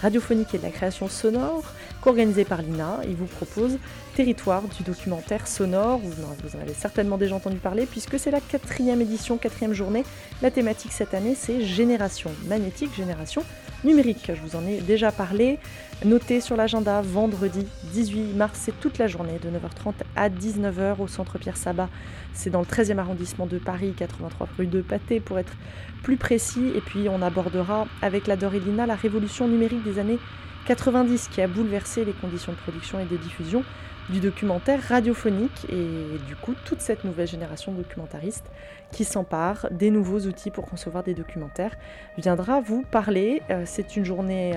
[0.03, 1.63] radiophonique et de la création sonore,
[2.01, 3.01] co-organisé par l'INA.
[3.09, 3.79] Il vous propose
[4.15, 5.99] Territoire du documentaire sonore.
[5.99, 10.05] Vous vous en avez certainement déjà entendu parler puisque c'est la quatrième édition, quatrième journée.
[10.41, 13.43] La thématique cette année, c'est Génération magnétique, génération
[13.85, 14.31] numérique.
[14.35, 15.59] Je vous en ai déjà parlé.
[16.05, 21.09] Notez sur l'agenda vendredi 18 mars, c'est toute la journée de 9h30 à 19h au
[21.09, 21.89] centre Pierre Sabat.
[22.35, 25.55] C'est dans le 13e arrondissement de Paris, 83 rue de Pâté pour être
[26.03, 26.71] plus précis.
[26.75, 30.19] Et puis on abordera avec la Dorilina la révolution numérique des années
[30.67, 33.65] 90 qui a bouleversé les conditions de production et de diffusion
[34.11, 38.47] du documentaire radiophonique et du coup toute cette nouvelle génération de documentaristes
[38.93, 41.75] qui s'empare des nouveaux outils pour concevoir des documentaires
[42.19, 43.41] viendra vous parler.
[43.51, 44.57] Euh, C'est une journée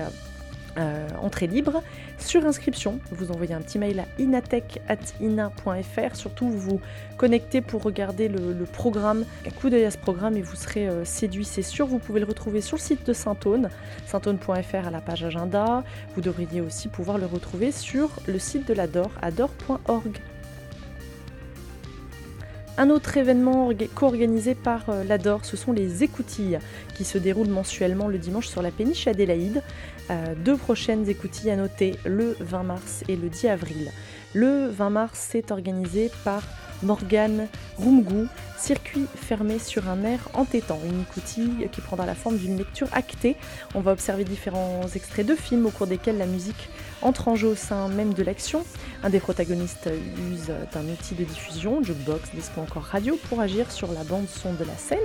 [0.78, 1.82] euh, entrée libre
[2.18, 3.00] sur inscription.
[3.10, 6.16] Vous envoyez un petit mail à inatech.ina.fr.
[6.16, 6.80] Surtout, vous vous
[7.16, 9.24] connectez pour regarder le, programme.
[9.46, 11.86] Un coup d'œil à ce programme et vous serez euh, séduit, c'est sûr.
[11.86, 13.68] Vous pouvez le retrouver sur le site de Saint-Aune,
[14.06, 15.82] saint-aune.fr à la page agenda.
[16.14, 20.20] Vous devriez aussi pouvoir le retrouver sur le site de l'Ador, ador.org.
[22.80, 26.58] Un autre événement co-organisé par euh, l'Ador, ce sont les écoutilles
[26.94, 29.62] qui se déroulent mensuellement le dimanche sur la péniche Adélaïde.
[30.10, 33.92] Euh, deux prochaines écoutilles à noter le 20 mars et le 10 avril.
[34.34, 36.42] Le 20 mars, c'est organisé par
[36.82, 37.46] Morgane
[37.78, 38.26] Rumgou,
[38.58, 43.36] circuit fermé sur un air entêtant, une écoutille qui prendra la forme d'une lecture actée.
[43.74, 46.68] On va observer différents extraits de films au cours desquels la musique
[47.02, 48.64] entre en jeu au sein même de l'action.
[49.04, 49.90] Un des protagonistes
[50.32, 54.28] use d'un outil de diffusion, jukebox, disque ou encore radio, pour agir sur la bande
[54.28, 54.98] son de la scène.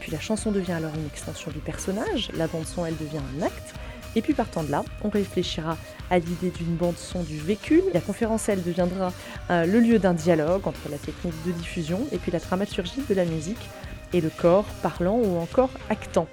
[0.00, 3.42] Puis la chanson devient alors une extension du personnage, la bande son elle devient un
[3.42, 3.74] acte.
[4.16, 5.76] Et puis partant de là, on réfléchira
[6.10, 7.82] à l'idée d'une bande son du véhicule.
[7.92, 9.12] La conférence, elle, deviendra
[9.50, 13.14] euh, le lieu d'un dialogue entre la technique de diffusion et puis la dramaturgie de
[13.14, 13.68] la musique
[14.12, 16.28] et le corps parlant ou encore actant.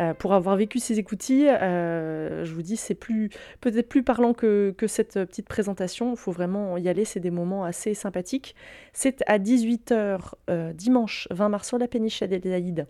[0.00, 3.30] Euh, pour avoir vécu ces écoutilles, euh, je vous dis, c'est plus
[3.62, 6.10] peut-être plus parlant que, que, cette petite présentation.
[6.12, 8.54] Il faut vraiment y aller, c'est des moments assez sympathiques.
[8.92, 10.32] C'est à 18h
[10.74, 12.86] dimanche 20 mars sur la péniche Adélaïde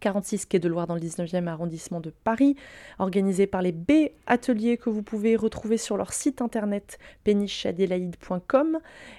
[0.00, 2.56] 46 quai de Loire dans le 19e arrondissement de Paris,
[2.98, 8.78] organisé par les B Ateliers que vous pouvez retrouver sur leur site internet pénicheadélaïde.com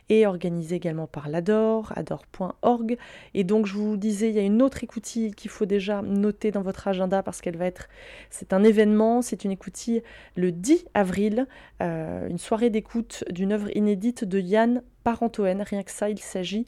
[0.09, 2.97] et organisé également par l'Ador, ador.org.
[3.33, 6.51] Et donc je vous disais, il y a une autre écoutille qu'il faut déjà noter
[6.51, 7.87] dans votre agenda parce qu'elle va être,
[8.29, 10.03] c'est un événement, c'est une écoutille
[10.35, 11.47] le 10 avril,
[11.81, 15.61] euh, une soirée d'écoute d'une œuvre inédite de Yann Parentoen.
[15.61, 16.65] Rien que ça, il s'agit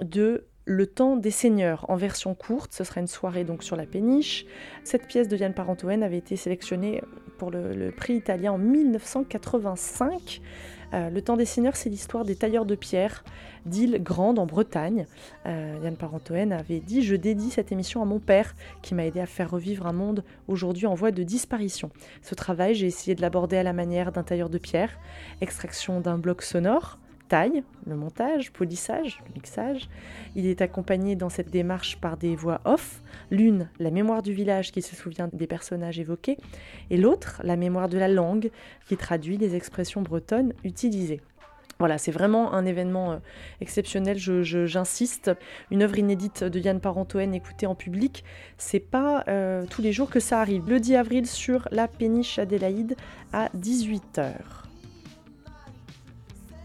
[0.00, 3.86] de le temps des seigneurs en version courte, ce sera une soirée donc sur la
[3.86, 4.46] péniche.
[4.84, 7.02] Cette pièce de Yann Parentoen avait été sélectionnée
[7.38, 10.40] pour le, prix italien en 1985.
[10.92, 13.24] Euh, le temps des seigneurs, c'est l'histoire des tailleurs de pierre
[13.66, 15.06] d'île Grande en Bretagne.
[15.46, 19.18] Euh, Yann Parentoen avait dit Je dédie cette émission à mon père qui m'a aidé
[19.18, 21.90] à faire revivre un monde aujourd'hui en voie de disparition.
[22.22, 25.00] Ce travail, j'ai essayé de l'aborder à la manière d'un tailleur de pierre,
[25.40, 27.00] extraction d'un bloc sonore,
[27.86, 29.88] le montage, polissage, le mixage.
[30.34, 34.72] Il est accompagné dans cette démarche par des voix off, l'une la mémoire du village
[34.72, 36.38] qui se souvient des personnages évoqués,
[36.90, 38.50] et l'autre la mémoire de la langue
[38.88, 41.20] qui traduit les expressions bretonnes utilisées.
[41.78, 43.16] Voilà, c'est vraiment un événement euh,
[43.62, 45.30] exceptionnel, j'insiste.
[45.70, 48.22] Une œuvre inédite de Yann Parentoen écoutée en public,
[48.58, 50.68] c'est pas euh, tous les jours que ça arrive.
[50.68, 52.96] Le 10 avril sur la péniche Adélaïde
[53.32, 54.59] à 18h.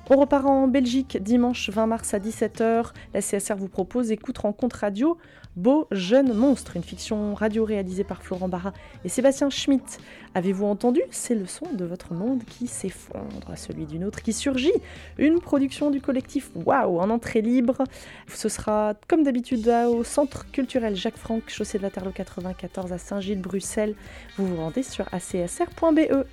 [0.07, 2.91] On repart en Belgique dimanche 20 mars à 17h.
[3.15, 5.17] La CSR vous propose Écoute Rencontre Radio,
[5.55, 8.71] Beau Jeune Monstre, une fiction radio réalisée par Florent Barra
[9.03, 9.99] et Sébastien Schmitt.
[10.35, 11.01] Avez-vous entendu?
[11.09, 14.73] C'est le son de votre monde qui s'effondre, celui d'une autre qui surgit.
[15.17, 17.83] Une production du collectif Waouh en entrée libre.
[18.27, 22.99] Ce sera comme d'habitude au Centre culturel Jacques Franck, chaussée de la Terre 94 à
[22.99, 23.95] Saint-Gilles, Bruxelles.
[24.37, 26.25] Vous vous rendez sur acsr.be.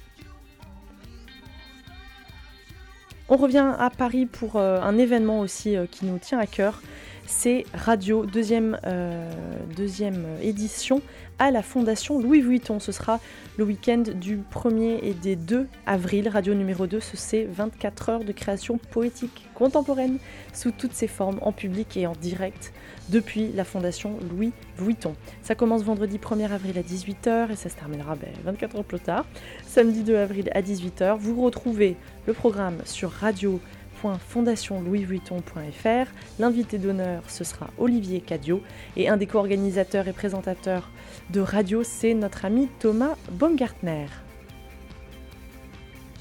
[3.34, 6.82] On revient à Paris pour euh, un événement aussi euh, qui nous tient à cœur.
[7.26, 9.32] C'est Radio, deuxième, euh,
[9.74, 11.00] deuxième édition
[11.42, 12.78] à la Fondation Louis Vuitton.
[12.78, 13.18] Ce sera
[13.58, 16.28] le week-end du 1er et des 2 avril.
[16.28, 20.18] Radio numéro 2, ce c'est 24 heures de création poétique contemporaine
[20.52, 22.72] sous toutes ses formes, en public et en direct,
[23.08, 25.16] depuis la Fondation Louis Vuitton.
[25.42, 29.00] Ça commence vendredi 1er avril à 18h et ça se terminera 24 ben, heures plus
[29.00, 29.26] tard,
[29.66, 31.18] samedi 2 avril à 18h.
[31.18, 31.96] Vous retrouvez
[32.28, 33.58] le programme sur radio
[34.02, 36.10] www.fondationlouisvuitton.fr.
[36.38, 38.60] L'invité d'honneur, ce sera Olivier Cadio.
[38.96, 40.90] Et un des co-organisateurs et présentateurs
[41.30, 44.06] de radio, c'est notre ami Thomas Baumgartner.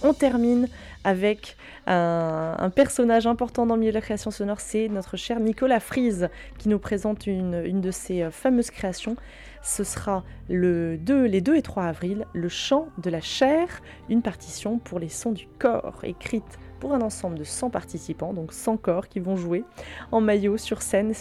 [0.03, 0.67] On termine
[1.03, 5.79] avec un, personnage important dans le milieu de la création sonore, c'est notre cher Nicolas
[5.79, 9.15] Frise qui nous présente une, de ses euh, fameuses créations.
[9.63, 14.21] Ce sera le 2, les 2 et 3 avril, le chant de la chair, une
[14.21, 18.77] partition pour les sons du corps, écrite pour un ensemble de 100 participants, donc 100
[18.77, 19.63] corps qui vont jouer
[20.11, 21.13] en maillot sur scène,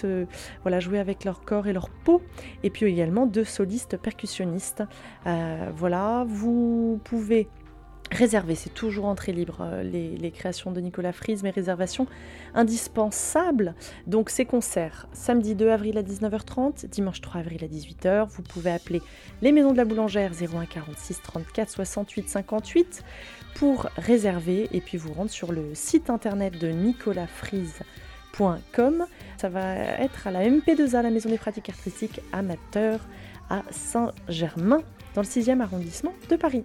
[0.63, 2.23] voilà, jouer avec leur corps et leur peau,
[2.65, 4.83] et puis également deux solistes percussionnistes.
[5.27, 7.47] Euh, voilà, vous pouvez
[8.11, 12.07] réserver, c'est toujours entrée libre, euh, les, créations de Nicolas Frise, mais réservation
[12.55, 13.75] indispensable.
[14.07, 18.71] Donc ces concerts, samedi 2 avril à 19h30, dimanche 3 avril à 18h, vous pouvez
[18.71, 19.03] appeler
[19.43, 23.05] les Maisons de la Boulangère 01 46 34 68 58
[23.55, 29.07] pour réserver et puis vous rendre sur le site internet de nicolasfrise.com.
[29.37, 33.01] Ça va être à la MP2A, la Maison des pratiques artistiques amateurs
[33.49, 34.83] à Saint-Germain,
[35.15, 36.63] dans le 6e arrondissement de Paris.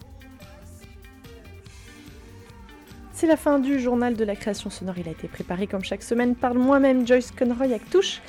[3.13, 4.97] C'est la fin du journal de la création sonore.
[4.97, 8.21] Il a été préparé comme chaque semaine par moi-même, Joyce Conroy Actouche.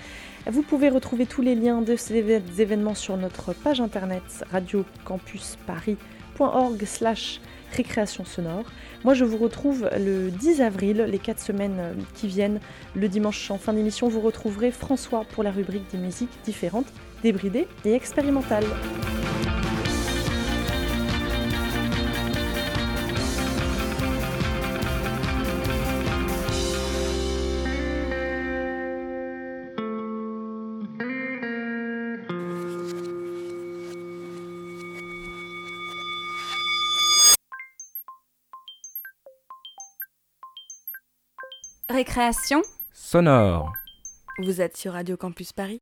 [0.47, 2.19] Vous pouvez retrouver tous les liens de ces
[2.61, 7.41] événements sur notre page internet radiocampusparis.org slash
[7.77, 8.65] récréation sonore.
[9.05, 12.61] Moi, je vous retrouve le 10 avril, les 4 semaines qui viennent.
[12.95, 17.69] Le dimanche, en fin d'émission, vous retrouverez François pour la rubrique des musiques différentes, débridées
[17.85, 18.67] et expérimentales.
[42.07, 43.73] Récréation sonore.
[44.39, 45.75] Vous êtes sur Radio Campus Paris